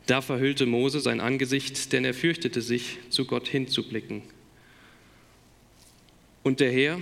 Da 0.07 0.23
verhüllte 0.23 0.65
Mose 0.65 1.01
sein 1.01 1.21
Angesicht, 1.21 1.93
denn 1.93 2.05
er 2.05 2.15
fürchtete 2.15 2.63
sich, 2.63 2.99
zu 3.11 3.27
Gott 3.27 3.49
hinzublicken. 3.49 4.23
Und 6.43 6.61
der 6.61 6.73
Herr 6.73 7.01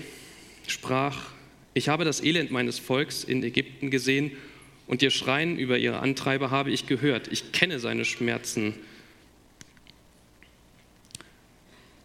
sprach, 0.67 1.31
ich 1.75 1.89
habe 1.89 2.05
das 2.05 2.23
Elend 2.23 2.51
meines 2.51 2.79
Volks 2.79 3.23
in 3.23 3.45
Ägypten 3.45 3.91
gesehen 3.91 4.33
und 4.87 5.03
ihr 5.03 5.11
Schreien 5.11 5.59
über 5.59 5.79
ihre 5.79 6.01
Antreiber 6.01 6.51
habe 6.51 6.71
ich 6.71 6.87
gehört. 6.87 7.29
Ich 7.31 7.53
kenne 7.53 7.79
seine 7.79 8.05
Schmerzen. 8.05 8.75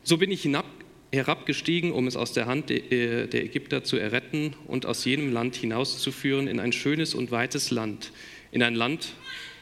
So 0.04 0.18
bin 0.18 0.32
ich 0.32 0.42
hinab 0.42 0.66
herabgestiegen, 1.12 1.92
um 1.92 2.08
es 2.08 2.16
aus 2.16 2.34
der 2.34 2.46
Hand 2.46 2.72
äh, 2.72 3.28
der 3.28 3.44
Ägypter 3.44 3.84
zu 3.84 3.98
erretten 3.98 4.56
und 4.68 4.86
aus 4.86 5.06
jenem 5.06 5.32
Land 5.32 5.56
hinauszuführen 5.56 6.48
in 6.48 6.60
ein 6.60 6.72
schönes 6.72 7.14
und 7.14 7.32
weites 7.32 7.70
Land, 7.70 8.12
in 8.52 8.64
ein 8.64 8.76
Land, 8.76 9.14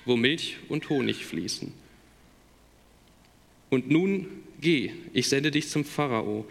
wo 0.06 0.16
Milch 0.16 0.58
und 0.70 0.90
Honig 0.90 1.26
fließen. 1.26 1.74
Und 3.70 3.90
nun 3.90 4.28
geh, 4.62 4.92
ich 5.14 5.28
sende 5.28 5.52
dich 5.52 5.70
zum 5.70 5.86
Pharao, 5.86 6.46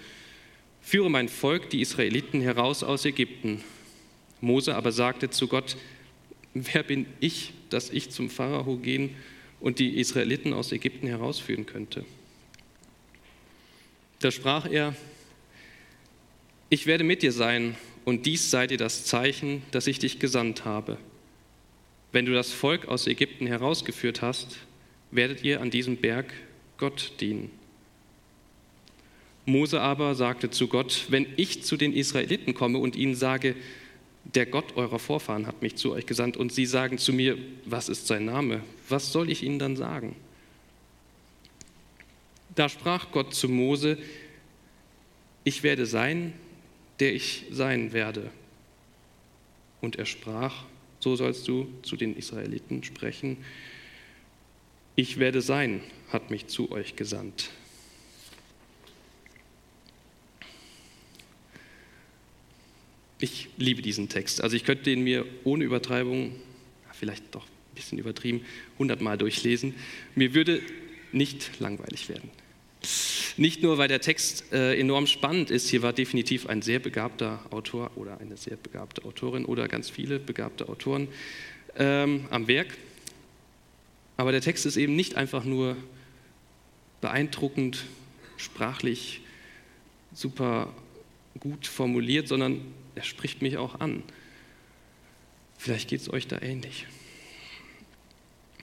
führe 0.81 1.11
mein 1.11 1.29
Volk, 1.29 1.71
die 1.71 1.81
Israeliten, 1.81 2.41
heraus 2.41 2.83
aus 2.83 3.05
Ägypten. 3.05 3.63
Mose 4.41 4.75
aber 4.75 4.93
sagte 4.93 5.31
zu 5.31 5.49
Gott, 5.49 5.77
wer 6.55 6.83
bin 6.83 7.07
ich, 7.21 7.53
dass 7.71 7.91
ich 7.91 8.11
zum 8.11 8.31
Pharao 8.31 8.77
gehen 8.77 9.11
und 9.61 9.79
die 9.79 9.99
Israeliten 9.99 10.53
aus 10.53 10.73
Ägypten 10.73 11.07
herausführen 11.07 11.67
könnte? 11.67 12.05
Da 14.21 14.31
sprach 14.31 14.67
er, 14.67 14.95
ich 16.71 16.87
werde 16.87 17.05
mit 17.05 17.23
dir 17.23 17.33
sein 17.33 17.77
und 18.05 18.27
dies 18.27 18.51
sei 18.51 18.67
dir 18.67 18.79
das 18.79 19.05
Zeichen, 19.05 19.63
dass 19.71 19.87
ich 19.87 19.99
dich 19.99 20.19
gesandt 20.19 20.65
habe. 20.65 20.99
Wenn 22.11 22.27
du 22.27 22.33
das 22.33 22.51
Volk 22.53 22.89
aus 22.89 23.07
Ägypten 23.07 23.47
herausgeführt 23.47 24.23
hast, 24.23 24.59
werdet 25.11 25.45
ihr 25.45 25.61
an 25.61 25.71
diesem 25.71 25.97
Berg 25.97 26.33
Gott 26.79 27.13
dienen. 27.21 27.51
Mose 29.47 29.81
aber 29.81 30.15
sagte 30.15 30.51
zu 30.51 30.69
Gott, 30.69 31.07
wenn 31.09 31.27
ich 31.37 31.63
zu 31.63 31.77
den 31.77 31.95
Israeliten 31.95 32.55
komme 32.55 32.79
und 32.79 32.97
ihnen 32.97 33.15
sage, 33.15 33.57
der 34.25 34.47
Gott 34.47 34.77
eurer 34.77 34.99
Vorfahren 34.99 35.47
hat 35.47 35.63
mich 35.63 35.77
zu 35.77 35.93
euch 35.93 36.05
gesandt 36.07 36.37
und 36.37 36.53
sie 36.53 36.67
sagen 36.67 36.99
zu 36.99 37.13
mir, 37.13 37.39
was 37.65 37.89
ist 37.89 38.07
sein 38.07 38.27
Name? 38.27 38.63
Was 38.89 39.11
soll 39.13 39.31
ich 39.31 39.43
ihnen 39.43 39.59
dann 39.59 39.77
sagen? 39.77 40.17
Da 42.59 42.69
sprach 42.69 43.13
Gott 43.13 43.37
zu 43.37 43.49
Mose, 43.49 43.99
ich 45.45 45.63
werde 45.63 45.87
sein, 45.87 46.33
der 46.99 47.15
ich 47.15 47.45
sein 47.53 47.93
werde. 47.93 48.33
Und 49.81 49.95
er 49.95 50.07
sprach, 50.07 50.65
so 50.99 51.15
sollst 51.15 51.47
du 51.47 51.69
zu 51.83 51.95
den 51.95 52.17
Israeliten 52.17 52.83
sprechen, 52.83 53.37
ich 54.97 55.19
werde 55.21 55.41
sein, 55.41 55.83
hat 56.09 56.33
mich 56.33 56.49
zu 56.49 56.73
euch 56.73 56.97
gesandt. 56.97 57.51
Ich 63.21 63.51
liebe 63.57 63.83
diesen 63.83 64.09
Text. 64.09 64.43
Also 64.43 64.57
ich 64.57 64.65
könnte 64.65 64.83
den 64.83 65.05
mir 65.05 65.25
ohne 65.45 65.63
Übertreibung, 65.63 66.35
vielleicht 66.93 67.33
doch 67.37 67.45
ein 67.45 67.75
bisschen 67.77 67.99
übertrieben, 67.99 68.45
hundertmal 68.81 69.17
durchlesen. 69.17 69.77
Mir 70.17 70.35
würde 70.35 70.61
nicht 71.13 71.61
langweilig 71.61 72.09
werden. 72.09 72.33
Nicht 73.37 73.63
nur, 73.63 73.79
weil 73.79 73.89
der 73.89 74.01
Text 74.01 74.53
äh, 74.53 74.79
enorm 74.79 75.07
spannend 75.07 75.51
ist, 75.51 75.69
hier 75.69 75.83
war 75.83 75.93
definitiv 75.93 76.47
ein 76.47 76.63
sehr 76.63 76.79
begabter 76.79 77.45
Autor 77.51 77.91
oder 77.97 78.21
eine 78.21 78.37
sehr 78.37 78.57
begabte 78.57 79.05
Autorin 79.05 79.45
oder 79.45 79.69
ganz 79.69 79.91
viele 79.91 80.19
begabte 80.19 80.69
Autoren 80.69 81.09
ähm, 81.77 82.27
am 82.31 82.49
Werk, 82.49 82.77
aber 84.17 84.33
der 84.33 84.41
Text 84.41 84.67
ist 84.67 84.77
eben 84.77 84.97
nicht 84.97 85.17
einfach 85.17 85.45
nur 85.45 85.77
beeindruckend, 87.01 87.85
sprachlich 88.37 89.21
super 90.13 90.73
gut 91.39 91.67
formuliert, 91.67 92.27
sondern 92.27 92.61
er 92.97 93.05
spricht 93.05 93.43
mich 93.43 93.57
auch 93.57 93.79
an. 93.81 94.03
Vielleicht 95.57 95.89
geht 95.89 96.01
es 96.01 96.13
euch 96.13 96.27
da 96.27 96.41
ähnlich. 96.43 96.87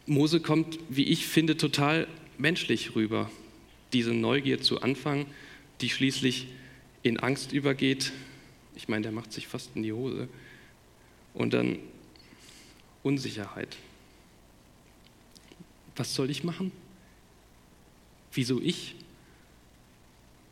Mose 0.05 0.39
kommt, 0.41 0.77
wie 0.89 1.05
ich 1.05 1.25
finde, 1.25 1.57
total 1.57 2.07
menschlich 2.37 2.95
rüber 2.95 3.29
diese 3.95 4.13
Neugier 4.13 4.59
zu 4.59 4.81
Anfang, 4.81 5.25
die 5.79 5.89
schließlich 5.89 6.47
in 7.01 7.17
Angst 7.17 7.53
übergeht. 7.53 8.11
Ich 8.75 8.89
meine, 8.89 9.03
der 9.03 9.13
macht 9.13 9.31
sich 9.31 9.47
fast 9.47 9.71
in 9.73 9.83
die 9.83 9.93
Hose. 9.93 10.27
Und 11.33 11.53
dann 11.53 11.79
Unsicherheit. 13.03 13.77
Was 15.95 16.13
soll 16.13 16.29
ich 16.29 16.43
machen? 16.43 16.73
Wieso 18.33 18.61
ich? 18.61 18.95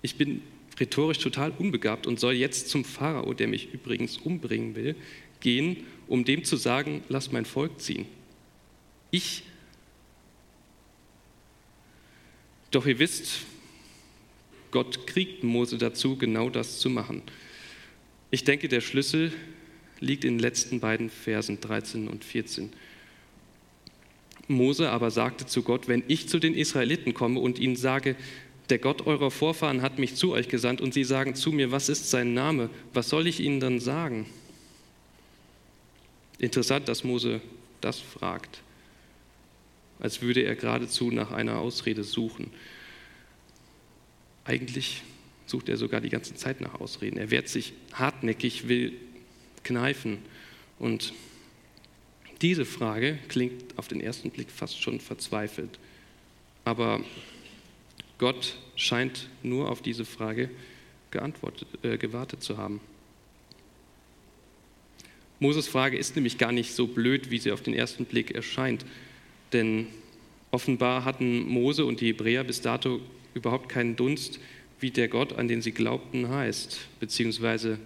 Ich 0.02 0.16
bin 0.16 0.42
rhetorisch 0.80 1.18
total 1.18 1.52
unbegabt 1.52 2.08
und 2.08 2.22
soll 2.22 2.36
jetzt 2.36 2.70
zum 2.70 2.86
Pharao, 2.86 3.34
der 3.34 3.50
mich 3.50 3.74
übrigens 3.74 4.18
umbringen 4.18 4.76
will, 4.76 4.96
gehen, 5.42 5.84
um 6.08 6.24
dem 6.24 6.46
zu 6.46 6.56
sagen, 6.56 7.04
lass 7.10 7.34
mein 7.34 7.44
Volk 7.44 7.82
ziehen. 7.82 8.06
Ich 9.12 9.44
Doch 12.74 12.88
ihr 12.88 12.98
wisst, 12.98 13.42
Gott 14.72 15.06
kriegt 15.06 15.44
Mose 15.44 15.78
dazu, 15.78 16.18
genau 16.18 16.50
das 16.50 16.80
zu 16.80 16.90
machen. 16.90 17.22
Ich 18.32 18.46
denke, 18.46 18.68
der 18.68 18.82
Schlüssel 18.82 19.32
liegt 20.00 20.26
in 20.26 20.34
den 20.34 20.40
letzten 20.40 20.80
beiden 20.80 21.12
Versen 21.12 21.62
13 21.62 22.08
und 22.08 22.26
14. 22.26 22.74
Mose 24.48 24.90
aber 24.90 25.12
sagte 25.12 25.46
zu 25.46 25.62
Gott, 25.62 25.88
wenn 25.88 26.04
ich 26.08 26.28
zu 26.28 26.40
den 26.40 26.56
Israeliten 26.56 27.14
komme 27.14 27.40
und 27.40 27.60
ihnen 27.60 27.76
sage, 27.76 28.16
der 28.72 28.80
Gott 28.80 29.06
eurer 29.06 29.30
Vorfahren 29.30 29.84
hat 29.84 30.00
mich 30.00 30.16
zu 30.16 30.32
euch 30.32 30.48
gesandt 30.48 30.82
und 30.82 30.96
sie 30.96 31.04
sagen 31.04 31.36
zu 31.36 31.52
mir, 31.52 31.72
was 31.72 31.90
ist 31.90 32.10
sein 32.10 32.34
Name? 32.34 32.72
Was 32.92 33.08
soll 33.08 33.28
ich 33.28 33.40
ihnen 33.40 33.60
dann 33.60 33.80
sagen? 33.80 34.26
Interessant, 36.40 36.88
dass 36.88 37.04
Mose 37.04 37.40
das 37.82 38.00
fragt, 38.00 38.64
als 40.00 40.22
würde 40.22 40.42
er 40.42 40.56
geradezu 40.56 41.12
nach 41.12 41.32
einer 41.32 41.60
Ausrede 41.60 42.04
suchen. 42.04 42.52
Eigentlich 44.46 45.04
sucht 45.46 45.70
er 45.70 45.78
sogar 45.78 46.02
die 46.02 46.10
ganze 46.10 46.36
Zeit 46.36 46.62
nach 46.62 46.80
Ausreden. 46.80 47.18
Er 47.18 47.32
wehrt 47.32 47.48
sich 47.48 47.74
hartnäckig, 47.94 48.68
will 48.68 48.94
kneifen. 49.64 50.20
Und 50.80 51.14
diese 52.42 52.66
Frage 52.66 53.20
klingt 53.30 53.78
auf 53.78 53.88
den 53.88 54.02
ersten 54.02 54.32
Blick 54.32 54.50
fast 54.50 54.82
schon 54.82 55.00
verzweifelt. 55.00 55.80
Aber 56.66 57.02
Gott 58.18 58.58
scheint 58.76 59.30
nur 59.44 59.70
auf 59.70 59.82
diese 59.82 60.06
Frage 60.06 60.50
geantwortet, 61.12 61.68
äh, 61.84 61.98
gewartet 61.98 62.44
zu 62.44 62.58
haben. 62.58 62.82
Moses 65.40 65.68
Frage 65.68 65.98
ist 65.98 66.16
nämlich 66.16 66.38
gar 66.38 66.52
nicht 66.52 66.74
so 66.74 66.88
blöd, 66.88 67.30
wie 67.30 67.38
sie 67.38 67.52
auf 67.52 67.62
den 67.62 67.74
ersten 67.74 68.06
Blick 68.06 68.32
erscheint. 68.32 68.86
Denn 69.54 69.88
offenbar 70.52 71.06
hatten 71.06 71.48
Mose 71.48 71.86
und 71.86 72.02
die 72.02 72.08
Hebräer 72.08 72.44
bis 72.44 72.62
dato 72.62 73.00
überhaupt 73.34 73.70
keinen 73.70 73.96
Dunst, 73.96 74.40
wie 74.80 74.92
der 74.92 75.08
Gott, 75.08 75.34
an 75.34 75.48
den 75.48 75.62
sie 75.62 75.72
glaubten, 75.72 76.28
heißt, 76.28 76.88
beziehungsweise 77.00 77.80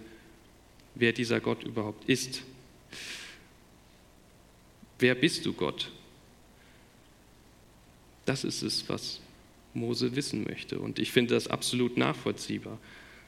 wer 0.94 1.12
dieser 1.12 1.40
Gott 1.40 1.62
überhaupt 1.62 2.08
ist. 2.08 2.42
Wer 4.98 5.14
bist 5.14 5.46
du, 5.46 5.52
Gott? 5.52 5.92
Das 8.26 8.44
ist 8.44 8.62
es, 8.62 8.88
was 8.88 9.20
Mose 9.74 10.16
wissen 10.16 10.44
möchte. 10.44 10.80
Und 10.80 10.98
ich 10.98 11.12
finde 11.12 11.34
das 11.34 11.46
absolut 11.46 11.96
nachvollziehbar. 11.96 12.78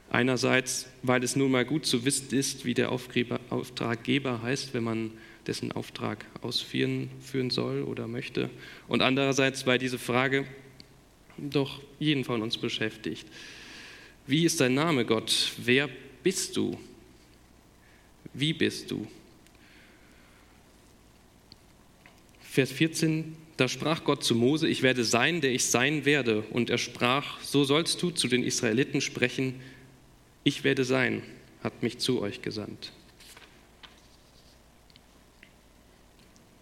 Einerseits, 0.09 0.87
weil 1.01 1.23
es 1.23 1.37
nun 1.37 1.51
mal 1.51 1.63
gut 1.63 1.85
zu 1.85 2.03
wissen 2.03 2.37
ist, 2.37 2.65
wie 2.65 2.73
der 2.73 2.91
Auftraggeber 2.91 4.41
heißt, 4.41 4.73
wenn 4.73 4.83
man 4.83 5.11
dessen 5.51 5.73
Auftrag 5.73 6.25
ausführen 6.41 7.09
soll 7.49 7.83
oder 7.83 8.07
möchte. 8.07 8.49
Und 8.87 9.01
andererseits, 9.01 9.65
weil 9.65 9.79
diese 9.79 9.99
Frage 9.99 10.45
doch 11.37 11.81
jeden 11.99 12.23
von 12.23 12.41
uns 12.41 12.57
beschäftigt. 12.57 13.27
Wie 14.25 14.45
ist 14.45 14.61
dein 14.61 14.75
Name, 14.75 15.03
Gott? 15.03 15.51
Wer 15.57 15.89
bist 16.23 16.55
du? 16.55 16.79
Wie 18.33 18.53
bist 18.53 18.91
du? 18.91 19.05
Vers 22.39 22.71
14, 22.71 23.35
da 23.57 23.67
sprach 23.67 24.05
Gott 24.05 24.23
zu 24.23 24.35
Mose, 24.35 24.69
ich 24.69 24.83
werde 24.83 25.03
sein, 25.03 25.41
der 25.41 25.51
ich 25.51 25.65
sein 25.65 26.05
werde. 26.05 26.43
Und 26.51 26.69
er 26.69 26.77
sprach, 26.77 27.41
so 27.41 27.65
sollst 27.65 28.01
du 28.01 28.09
zu 28.09 28.29
den 28.29 28.43
Israeliten 28.43 29.01
sprechen, 29.01 29.55
ich 30.45 30.63
werde 30.63 30.85
sein, 30.85 31.23
hat 31.61 31.83
mich 31.83 31.97
zu 31.97 32.21
euch 32.21 32.41
gesandt. 32.41 32.93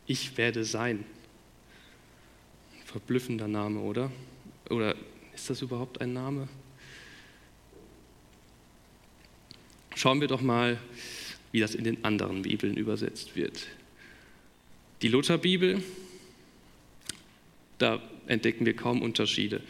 Ich 0.10 0.38
werde 0.38 0.66
sein. 0.66 1.06
Verblüffender 2.86 3.48
Name, 3.48 3.80
oder? 3.82 4.12
Oder 4.72 4.96
ist 5.36 5.52
das 5.52 5.62
überhaupt 5.62 6.02
ein 6.02 6.14
Name? 6.14 6.48
Schauen 9.94 10.20
wir 10.20 10.28
doch 10.28 10.42
mal, 10.42 10.80
wie 11.52 11.60
das 11.60 11.76
in 11.76 11.84
den 11.84 12.04
anderen 12.04 12.42
Bibeln 12.42 12.76
übersetzt 12.76 13.36
wird. 13.36 13.68
Die 15.04 15.10
Lutherbibel, 15.10 15.84
da 17.78 18.02
entdecken 18.26 18.66
wir 18.66 18.76
kaum 18.76 19.04
Unterschiede. 19.04 19.62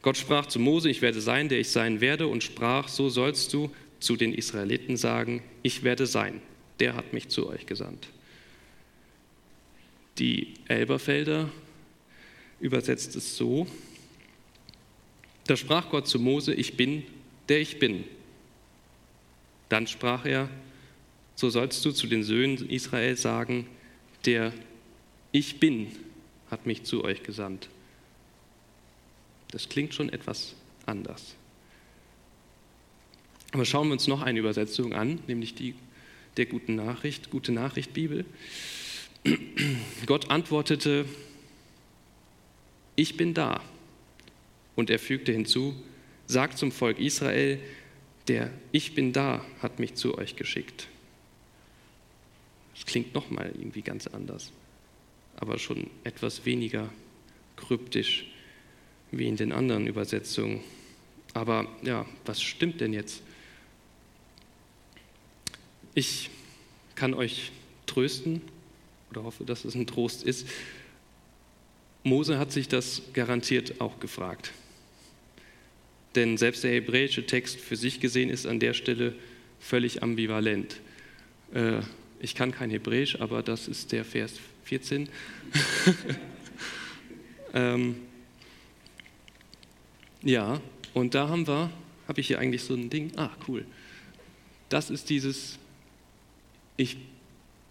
Gott 0.00 0.16
sprach 0.16 0.46
zu 0.46 0.60
Mose, 0.60 0.90
ich 0.90 1.02
werde 1.02 1.20
sein, 1.20 1.48
der 1.48 1.58
ich 1.58 1.70
sein 1.70 2.00
werde, 2.00 2.28
und 2.28 2.44
sprach, 2.44 2.86
so 2.86 3.08
sollst 3.08 3.52
du 3.52 3.68
zu 3.98 4.14
den 4.14 4.32
Israeliten 4.32 4.96
sagen, 4.96 5.42
ich 5.64 5.82
werde 5.82 6.06
sein, 6.06 6.40
der 6.78 6.94
hat 6.94 7.12
mich 7.12 7.30
zu 7.30 7.48
euch 7.48 7.66
gesandt. 7.66 8.06
Die 10.18 10.54
Elberfelder 10.68 11.50
übersetzt 12.60 13.16
es 13.16 13.36
so, 13.36 13.66
da 15.46 15.56
sprach 15.56 15.90
Gott 15.90 16.06
zu 16.06 16.18
Mose, 16.18 16.54
ich 16.54 16.76
bin, 16.76 17.04
der 17.48 17.60
ich 17.60 17.78
bin. 17.78 18.04
Dann 19.68 19.86
sprach 19.86 20.24
er, 20.24 20.48
so 21.34 21.50
sollst 21.50 21.84
du 21.84 21.92
zu 21.92 22.06
den 22.06 22.22
Söhnen 22.22 22.68
Israel 22.70 23.16
sagen, 23.16 23.66
der 24.24 24.52
Ich 25.32 25.58
bin 25.58 25.90
hat 26.50 26.66
mich 26.66 26.84
zu 26.84 27.02
euch 27.02 27.22
gesandt. 27.22 27.68
Das 29.50 29.68
klingt 29.68 29.94
schon 29.94 30.10
etwas 30.10 30.54
anders. 30.86 31.34
Aber 33.52 33.64
schauen 33.64 33.88
wir 33.88 33.92
uns 33.92 34.06
noch 34.06 34.22
eine 34.22 34.38
Übersetzung 34.38 34.92
an, 34.92 35.20
nämlich 35.26 35.54
die 35.54 35.74
der 36.36 36.46
guten 36.46 36.74
Nachricht, 36.74 37.30
gute 37.30 37.52
Nachricht 37.52 37.92
Bibel. 37.92 38.24
Gott 40.06 40.30
antwortete, 40.30 41.06
ich 42.96 43.16
bin 43.16 43.34
da. 43.34 43.62
Und 44.74 44.90
er 44.90 44.98
fügte 44.98 45.32
hinzu, 45.32 45.74
sagt 46.26 46.58
zum 46.58 46.72
Volk 46.72 46.98
Israel, 46.98 47.58
der 48.28 48.50
Ich 48.72 48.94
bin 48.94 49.12
da 49.12 49.44
hat 49.60 49.78
mich 49.78 49.94
zu 49.94 50.16
euch 50.16 50.36
geschickt. 50.36 50.88
Das 52.74 52.86
klingt 52.86 53.14
nochmal 53.14 53.52
irgendwie 53.54 53.82
ganz 53.82 54.06
anders, 54.06 54.50
aber 55.36 55.58
schon 55.58 55.90
etwas 56.04 56.44
weniger 56.46 56.88
kryptisch 57.56 58.26
wie 59.10 59.28
in 59.28 59.36
den 59.36 59.52
anderen 59.52 59.86
Übersetzungen. 59.86 60.60
Aber 61.34 61.66
ja, 61.82 62.06
was 62.24 62.42
stimmt 62.42 62.80
denn 62.80 62.92
jetzt? 62.92 63.22
Ich 65.94 66.30
kann 66.94 67.14
euch 67.14 67.52
trösten 67.86 68.40
oder 69.12 69.24
hoffe, 69.24 69.44
dass 69.44 69.64
es 69.64 69.74
ein 69.74 69.86
Trost 69.86 70.22
ist. 70.22 70.48
Mose 72.02 72.38
hat 72.38 72.50
sich 72.50 72.66
das 72.66 73.02
garantiert 73.12 73.80
auch 73.80 74.00
gefragt. 74.00 74.52
Denn 76.14 76.36
selbst 76.36 76.64
der 76.64 76.72
hebräische 76.72 77.26
Text 77.26 77.60
für 77.60 77.76
sich 77.76 78.00
gesehen 78.00 78.30
ist 78.30 78.46
an 78.46 78.58
der 78.58 78.74
Stelle 78.74 79.14
völlig 79.60 80.02
ambivalent. 80.02 80.80
Äh, 81.54 81.80
ich 82.20 82.34
kann 82.34 82.52
kein 82.52 82.70
Hebräisch, 82.70 83.20
aber 83.20 83.42
das 83.42 83.68
ist 83.68 83.92
der 83.92 84.04
Vers 84.04 84.34
14. 84.64 85.08
ähm, 87.54 87.96
ja, 90.22 90.60
und 90.94 91.14
da 91.14 91.28
haben 91.28 91.46
wir, 91.46 91.70
habe 92.08 92.20
ich 92.20 92.28
hier 92.28 92.38
eigentlich 92.38 92.62
so 92.62 92.74
ein 92.74 92.90
Ding, 92.90 93.12
ah, 93.16 93.30
cool. 93.48 93.64
Das 94.68 94.90
ist 94.90 95.10
dieses 95.10 95.58
Ich 96.76 96.96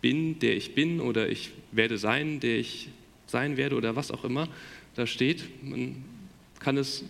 bin, 0.01 0.39
der 0.39 0.55
ich 0.55 0.75
bin, 0.75 0.99
oder 0.99 1.29
ich 1.29 1.51
werde 1.71 1.97
sein, 1.97 2.39
der 2.39 2.57
ich 2.57 2.89
sein 3.27 3.57
werde, 3.57 3.75
oder 3.75 3.95
was 3.95 4.11
auch 4.11 4.23
immer 4.23 4.47
da 4.95 5.07
steht. 5.07 5.63
Man 5.63 6.03
kann 6.59 6.77
es 6.77 7.03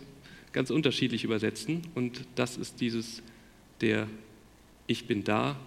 ganz 0.53 0.69
unterschiedlich 0.69 1.23
übersetzen. 1.23 1.87
Und 1.95 2.25
das 2.35 2.57
ist 2.57 2.81
dieses 2.81 3.21
der 3.79 4.07
Ich 4.87 5.07
bin 5.07 5.23
da 5.23 5.59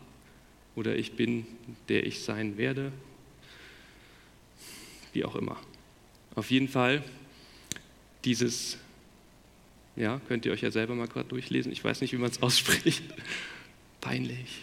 oder 0.76 0.96
ich 0.96 1.12
bin 1.12 1.46
der 1.88 2.06
ich 2.06 2.20
sein 2.20 2.56
werde. 2.56 2.92
Wie 5.12 5.24
auch 5.24 5.36
immer. 5.36 5.58
Auf 6.34 6.50
jeden 6.50 6.68
Fall 6.68 7.02
dieses, 8.24 8.78
ja, 9.96 10.20
könnt 10.26 10.44
ihr 10.46 10.52
euch 10.52 10.62
ja 10.62 10.70
selber 10.70 10.94
mal 10.94 11.06
gerade 11.06 11.28
durchlesen. 11.28 11.70
Ich 11.70 11.84
weiß 11.84 12.00
nicht, 12.00 12.12
wie 12.12 12.16
man 12.16 12.30
es 12.30 12.42
ausspricht. 12.42 13.04
Peinlich. 14.00 14.62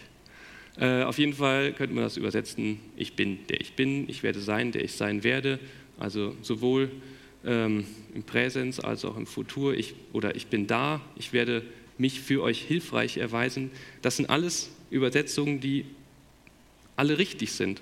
Äh, 0.77 1.03
auf 1.03 1.17
jeden 1.17 1.33
Fall 1.33 1.73
könnte 1.73 1.93
man 1.93 2.03
das 2.03 2.17
übersetzen, 2.17 2.79
ich 2.95 3.15
bin 3.15 3.39
der 3.49 3.59
ich 3.61 3.73
bin, 3.73 4.09
ich 4.09 4.23
werde 4.23 4.39
sein, 4.39 4.71
der 4.71 4.83
ich 4.83 4.93
sein 4.93 5.23
werde. 5.23 5.59
Also 5.99 6.35
sowohl 6.41 6.91
ähm, 7.45 7.85
im 8.13 8.23
Präsens 8.23 8.79
als 8.79 9.05
auch 9.05 9.17
im 9.17 9.27
Futur. 9.27 9.75
Ich, 9.75 9.95
oder 10.13 10.35
ich 10.35 10.47
bin 10.47 10.67
da, 10.67 11.01
ich 11.15 11.33
werde 11.33 11.63
mich 11.97 12.21
für 12.21 12.41
euch 12.41 12.61
hilfreich 12.61 13.17
erweisen. 13.17 13.71
Das 14.01 14.17
sind 14.17 14.29
alles 14.29 14.71
Übersetzungen, 14.89 15.59
die 15.59 15.85
alle 16.95 17.17
richtig 17.17 17.51
sind. 17.51 17.81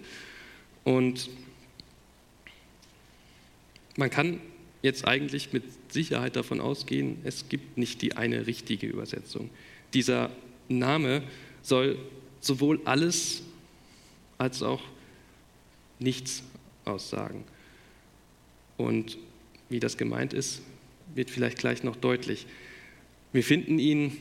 Und 0.84 1.30
man 3.95 4.10
kann 4.10 4.39
jetzt 4.82 5.08
eigentlich 5.08 5.52
mit 5.52 5.63
Sicherheit 5.89 6.36
davon 6.36 6.62
ausgehen, 6.62 7.17
es 7.23 7.49
gibt 7.49 7.78
nicht 7.78 8.02
die 8.02 8.15
eine 8.15 8.47
richtige 8.47 8.88
Übersetzung. 8.88 9.49
Dieser 9.93 10.32
Name 10.69 11.23
soll 11.62 11.97
sowohl 12.41 12.82
alles 12.86 13.43
als 14.38 14.63
auch 14.63 14.82
nichts 15.99 16.43
aussagen. 16.86 17.43
Und 18.78 19.17
wie 19.69 19.80
das 19.80 19.97
gemeint 19.97 20.34
ist, 20.34 20.62
wird 21.13 21.30
vielleicht 21.30 21.58
gleich 21.58 21.84
noch 21.84 21.95
deutlich. 21.95 22.47
Wir 23.34 23.43
finden 23.43 23.78
ihn 23.80 24.17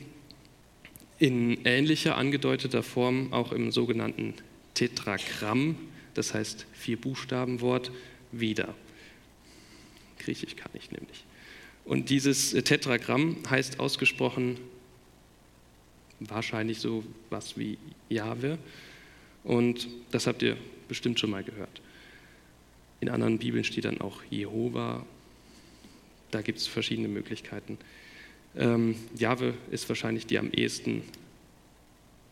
in 1.17 1.65
ähnlicher 1.65 2.17
angedeuteter 2.17 2.83
Form 2.83 3.33
auch 3.33 3.51
im 3.51 3.71
sogenannten 3.71 4.33
Tetragramm, 4.73 5.75
das 6.13 6.33
heißt 6.33 6.65
vier 6.73 6.99
Buchstabenwort, 6.99 7.91
wieder. 8.31 8.75
Griechisch 10.19 10.55
kann 10.55 10.71
ich 10.73 10.91
nämlich. 10.91 11.25
Und 11.85 12.09
dieses 12.09 12.51
Tetragramm 12.51 13.37
heißt 13.49 13.79
ausgesprochen 13.79 14.57
wahrscheinlich 16.19 16.79
so 16.79 17.03
was 17.29 17.57
wie 17.57 17.77
Jahwe. 18.09 18.57
Und 19.43 19.87
das 20.11 20.27
habt 20.27 20.41
ihr 20.41 20.57
bestimmt 20.87 21.19
schon 21.19 21.29
mal 21.29 21.43
gehört. 21.43 21.81
In 23.01 23.09
anderen 23.09 23.37
Bibeln 23.37 23.63
steht 23.63 23.85
dann 23.85 24.01
auch 24.01 24.21
Jehova. 24.29 25.05
Da 26.31 26.41
gibt 26.41 26.59
es 26.59 26.67
verschiedene 26.67 27.07
Möglichkeiten. 27.07 27.77
Ähm, 28.55 28.95
Jahwe 29.15 29.53
ist 29.71 29.87
wahrscheinlich 29.89 30.25
die 30.25 30.37
am 30.37 30.51
ehesten 30.51 31.03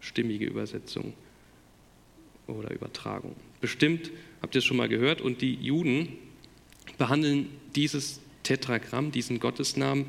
stimmige 0.01 0.45
Übersetzung 0.45 1.13
oder 2.47 2.71
Übertragung. 2.71 3.35
Bestimmt 3.61 4.11
habt 4.41 4.55
ihr 4.55 4.59
es 4.59 4.65
schon 4.65 4.77
mal 4.77 4.89
gehört 4.89 5.21
und 5.21 5.41
die 5.41 5.53
Juden 5.55 6.09
behandeln 6.97 7.49
dieses 7.75 8.19
Tetragramm, 8.43 9.11
diesen 9.11 9.39
Gottesnamen 9.39 10.05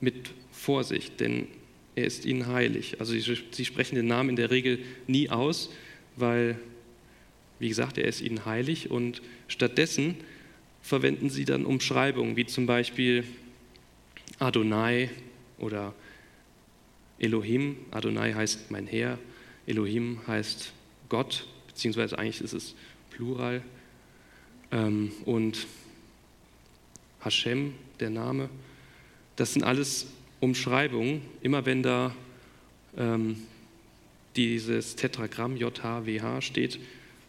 mit 0.00 0.32
Vorsicht, 0.52 1.20
denn 1.20 1.46
er 1.94 2.04
ist 2.04 2.24
ihnen 2.24 2.46
heilig. 2.46 2.96
Also 3.00 3.12
sie, 3.12 3.36
sie 3.50 3.64
sprechen 3.64 3.96
den 3.96 4.06
Namen 4.06 4.30
in 4.30 4.36
der 4.36 4.50
Regel 4.50 4.78
nie 5.06 5.30
aus, 5.30 5.70
weil, 6.16 6.58
wie 7.58 7.68
gesagt, 7.68 7.98
er 7.98 8.04
ist 8.04 8.20
ihnen 8.20 8.44
heilig 8.46 8.90
und 8.90 9.22
stattdessen 9.48 10.16
verwenden 10.80 11.30
sie 11.30 11.44
dann 11.44 11.64
Umschreibungen, 11.64 12.36
wie 12.36 12.46
zum 12.46 12.66
Beispiel 12.66 13.24
Adonai 14.38 15.10
oder 15.58 15.94
Elohim. 17.18 17.76
Adonai 17.90 18.32
heißt 18.32 18.70
mein 18.70 18.86
Herr, 18.86 19.18
Elohim 19.66 20.20
heißt 20.26 20.72
Gott, 21.08 21.46
beziehungsweise 21.68 22.18
eigentlich 22.18 22.40
ist 22.40 22.52
es 22.52 22.74
Plural. 23.10 23.62
Ähm, 24.72 25.12
und 25.24 25.66
Hashem, 27.20 27.74
der 28.00 28.10
Name, 28.10 28.48
das 29.36 29.52
sind 29.52 29.62
alles 29.62 30.08
Umschreibungen. 30.42 31.22
Immer 31.40 31.64
wenn 31.66 31.84
da 31.84 32.14
ähm, 32.98 33.36
dieses 34.34 34.96
Tetragramm 34.96 35.56
JHWH 35.56 36.40
steht, 36.40 36.80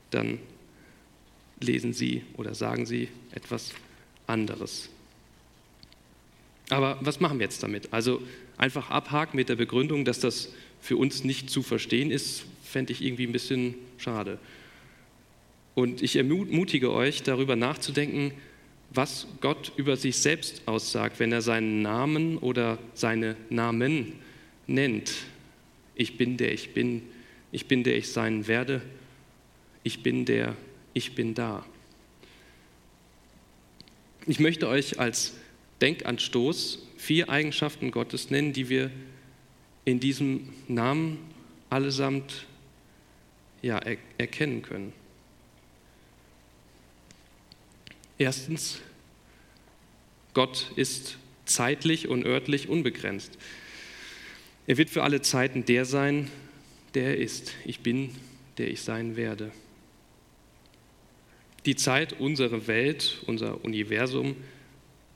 dann 0.09 0.39
lesen 1.59 1.93
Sie 1.93 2.23
oder 2.37 2.55
sagen 2.55 2.87
Sie 2.87 3.09
etwas 3.31 3.73
anderes. 4.25 4.89
Aber 6.69 6.97
was 7.01 7.19
machen 7.19 7.37
wir 7.37 7.43
jetzt 7.45 7.61
damit? 7.61 7.93
Also 7.93 8.19
einfach 8.57 8.89
abhaken 8.89 9.37
mit 9.37 9.47
der 9.47 9.57
Begründung, 9.57 10.05
dass 10.05 10.19
das 10.19 10.51
für 10.81 10.97
uns 10.97 11.23
nicht 11.23 11.51
zu 11.51 11.61
verstehen 11.61 12.09
ist, 12.09 12.45
fände 12.63 12.93
ich 12.93 13.03
irgendwie 13.03 13.27
ein 13.27 13.31
bisschen 13.31 13.75
schade. 13.99 14.39
Und 15.75 16.01
ich 16.01 16.15
ermutige 16.15 16.91
euch, 16.91 17.21
darüber 17.21 17.55
nachzudenken, 17.55 18.31
was 18.93 19.27
Gott 19.41 19.71
über 19.75 19.97
sich 19.97 20.17
selbst 20.17 20.61
aussagt, 20.67 21.19
wenn 21.19 21.31
er 21.31 21.41
seinen 21.41 21.81
Namen 21.81 22.37
oder 22.37 22.77
seine 22.93 23.35
Namen 23.49 24.13
nennt. 24.67 25.11
Ich 25.95 26.17
bin 26.17 26.37
der 26.37 26.53
ich 26.53 26.73
bin, 26.73 27.01
ich 27.51 27.67
bin 27.67 27.83
der 27.83 27.97
ich 27.97 28.09
sein 28.09 28.47
werde, 28.47 28.81
ich 29.83 30.03
bin 30.03 30.25
der 30.25 30.55
ich 30.93 31.15
bin 31.15 31.33
da. 31.33 31.65
Ich 34.25 34.39
möchte 34.39 34.67
euch 34.67 34.99
als 34.99 35.33
Denkanstoß 35.81 36.87
vier 36.97 37.29
Eigenschaften 37.29 37.91
Gottes 37.91 38.29
nennen, 38.29 38.53
die 38.53 38.69
wir 38.69 38.89
in 39.85 39.99
diesem 39.99 40.49
Namen 40.67 41.19
allesamt 41.69 42.45
ja, 43.61 43.79
er 43.79 43.97
erkennen 44.17 44.61
können. 44.61 44.93
Erstens, 48.23 48.79
Gott 50.33 50.71
ist 50.77 51.17
zeitlich 51.43 52.07
und 52.07 52.25
örtlich 52.25 52.69
unbegrenzt. 52.69 53.37
Er 54.65 54.77
wird 54.77 54.89
für 54.89 55.03
alle 55.03 55.21
Zeiten 55.21 55.65
der 55.65 55.83
sein, 55.83 56.31
der 56.93 57.07
er 57.07 57.17
ist. 57.17 57.51
Ich 57.65 57.81
bin, 57.81 58.15
der 58.57 58.71
ich 58.71 58.81
sein 58.81 59.17
werde. 59.17 59.51
Die 61.65 61.75
Zeit, 61.75 62.17
unsere 62.17 62.65
Welt, 62.67 63.21
unser 63.27 63.65
Universum, 63.65 64.37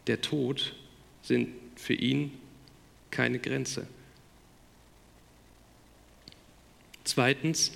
der 0.07 0.19
Tod 0.19 0.75
sind 1.21 1.47
für 1.77 1.93
ihn 1.93 2.33
keine 3.09 3.39
Grenze. 3.39 3.87
Zweitens, 7.05 7.71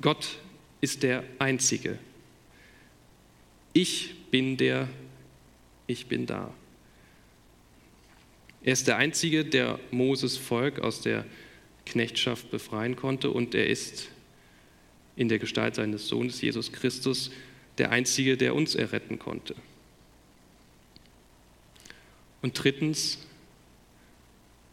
Gott 0.00 0.40
ist 0.80 1.04
der 1.04 1.22
Einzige. 1.38 2.00
Ich 3.78 4.14
bin 4.30 4.56
der, 4.56 4.88
ich 5.86 6.06
bin 6.06 6.24
da. 6.24 6.50
Er 8.62 8.72
ist 8.72 8.88
der 8.88 8.96
Einzige, 8.96 9.44
der 9.44 9.78
Moses 9.90 10.38
Volk 10.38 10.78
aus 10.78 11.02
der 11.02 11.26
Knechtschaft 11.84 12.50
befreien 12.50 12.96
konnte 12.96 13.30
und 13.30 13.54
er 13.54 13.66
ist 13.66 14.08
in 15.14 15.28
der 15.28 15.38
Gestalt 15.38 15.74
seines 15.74 16.08
Sohnes 16.08 16.40
Jesus 16.40 16.72
Christus 16.72 17.30
der 17.76 17.90
Einzige, 17.90 18.38
der 18.38 18.54
uns 18.54 18.74
erretten 18.76 19.18
konnte. 19.18 19.54
Und 22.40 22.54
drittens, 22.54 23.26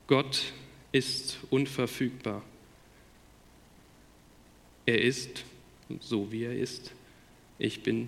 Gott 0.08 0.54
ist 0.94 1.40
unverfügbar. 1.50 2.42
Er 4.86 5.02
ist 5.02 5.44
so, 6.00 6.32
wie 6.32 6.46
er 6.46 6.56
ist. 6.56 6.94
Ich 7.60 7.84
bin 7.84 8.08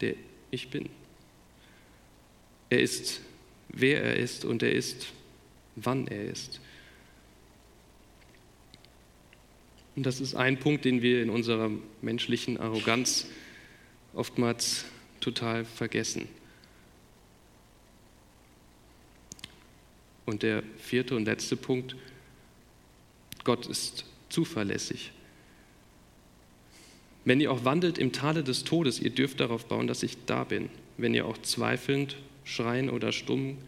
der 0.00 0.14
ich 0.50 0.70
bin. 0.70 0.88
Er 2.70 2.80
ist, 2.80 3.20
wer 3.68 4.02
er 4.02 4.16
ist 4.16 4.44
und 4.44 4.62
er 4.62 4.72
ist, 4.72 5.08
wann 5.76 6.06
er 6.06 6.24
ist. 6.24 6.60
Und 9.96 10.06
das 10.06 10.20
ist 10.20 10.34
ein 10.34 10.60
Punkt, 10.60 10.84
den 10.84 11.02
wir 11.02 11.22
in 11.22 11.30
unserer 11.30 11.70
menschlichen 12.02 12.58
Arroganz 12.58 13.26
oftmals 14.14 14.84
total 15.20 15.64
vergessen. 15.64 16.28
Und 20.24 20.42
der 20.42 20.62
vierte 20.76 21.16
und 21.16 21.24
letzte 21.24 21.56
Punkt, 21.56 21.96
Gott 23.44 23.66
ist 23.66 24.04
zuverlässig. 24.28 25.10
Wenn 27.28 27.42
ihr 27.42 27.52
auch 27.52 27.66
wandelt 27.66 27.98
im 27.98 28.10
Tale 28.10 28.42
des 28.42 28.64
Todes, 28.64 29.00
ihr 29.00 29.10
dürft 29.10 29.40
darauf 29.40 29.66
bauen, 29.66 29.86
dass 29.86 30.02
ich 30.02 30.16
da 30.24 30.44
bin. 30.44 30.70
Wenn 30.96 31.12
ihr 31.12 31.26
auch 31.26 31.36
zweifelnd, 31.36 32.16
schreien 32.42 32.88
oder 32.88 33.12
stumm 33.12 33.58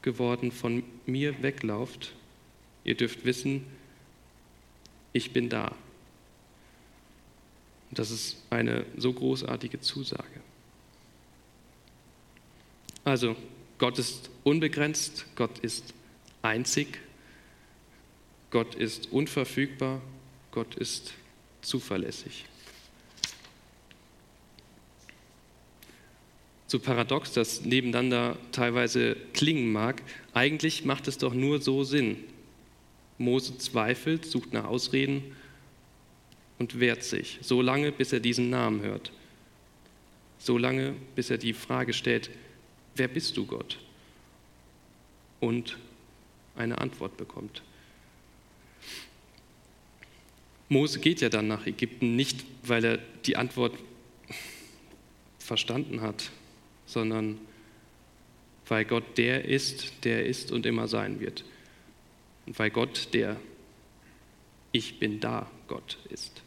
geworden 0.00 0.50
von 0.50 0.82
mir 1.04 1.42
weglauft, 1.42 2.14
ihr 2.82 2.96
dürft 2.96 3.26
wissen, 3.26 3.66
ich 5.12 5.34
bin 5.34 5.50
da. 5.50 5.74
das 7.90 8.10
ist 8.10 8.42
eine 8.48 8.86
so 8.96 9.12
großartige 9.12 9.80
Zusage. 9.80 10.40
Also, 13.04 13.36
Gott 13.76 13.98
ist 13.98 14.30
unbegrenzt, 14.44 15.26
Gott 15.36 15.58
ist 15.58 15.92
einzig, 16.40 17.00
Gott 18.50 18.74
ist 18.76 19.12
unverfügbar, 19.12 20.00
Gott 20.52 20.74
ist 20.76 21.12
zuverlässig. 21.60 22.46
So 26.74 26.80
paradox 26.80 27.32
das 27.32 27.64
nebeneinander 27.64 28.36
teilweise 28.50 29.16
klingen 29.32 29.70
mag, 29.70 30.02
eigentlich 30.32 30.84
macht 30.84 31.06
es 31.06 31.18
doch 31.18 31.32
nur 31.32 31.62
so 31.62 31.84
Sinn. 31.84 32.16
Mose 33.16 33.56
zweifelt, 33.58 34.26
sucht 34.26 34.52
nach 34.52 34.64
Ausreden 34.64 35.22
und 36.58 36.80
wehrt 36.80 37.04
sich, 37.04 37.38
so 37.42 37.62
lange, 37.62 37.92
bis 37.92 38.12
er 38.12 38.18
diesen 38.18 38.50
Namen 38.50 38.80
hört. 38.82 39.12
So 40.40 40.58
lange, 40.58 40.96
bis 41.14 41.30
er 41.30 41.38
die 41.38 41.52
Frage 41.52 41.92
stellt, 41.92 42.28
wer 42.96 43.06
bist 43.06 43.36
du 43.36 43.46
Gott? 43.46 43.78
Und 45.38 45.78
eine 46.56 46.78
Antwort 46.78 47.16
bekommt. 47.16 47.62
Mose 50.68 50.98
geht 50.98 51.20
ja 51.20 51.28
dann 51.28 51.46
nach 51.46 51.68
Ägypten 51.68 52.16
nicht, 52.16 52.44
weil 52.64 52.84
er 52.84 52.98
die 53.26 53.36
Antwort 53.36 53.78
verstanden 55.38 56.00
hat, 56.00 56.32
sondern 56.86 57.38
weil 58.66 58.84
Gott 58.84 59.18
der 59.18 59.44
ist, 59.44 60.04
der 60.04 60.26
ist 60.26 60.52
und 60.52 60.66
immer 60.66 60.88
sein 60.88 61.20
wird. 61.20 61.44
Und 62.46 62.58
weil 62.58 62.70
Gott 62.70 63.08
der 63.12 63.36
Ich 64.72 64.98
bin 64.98 65.20
da 65.20 65.50
Gott 65.68 65.98
ist. 66.10 66.43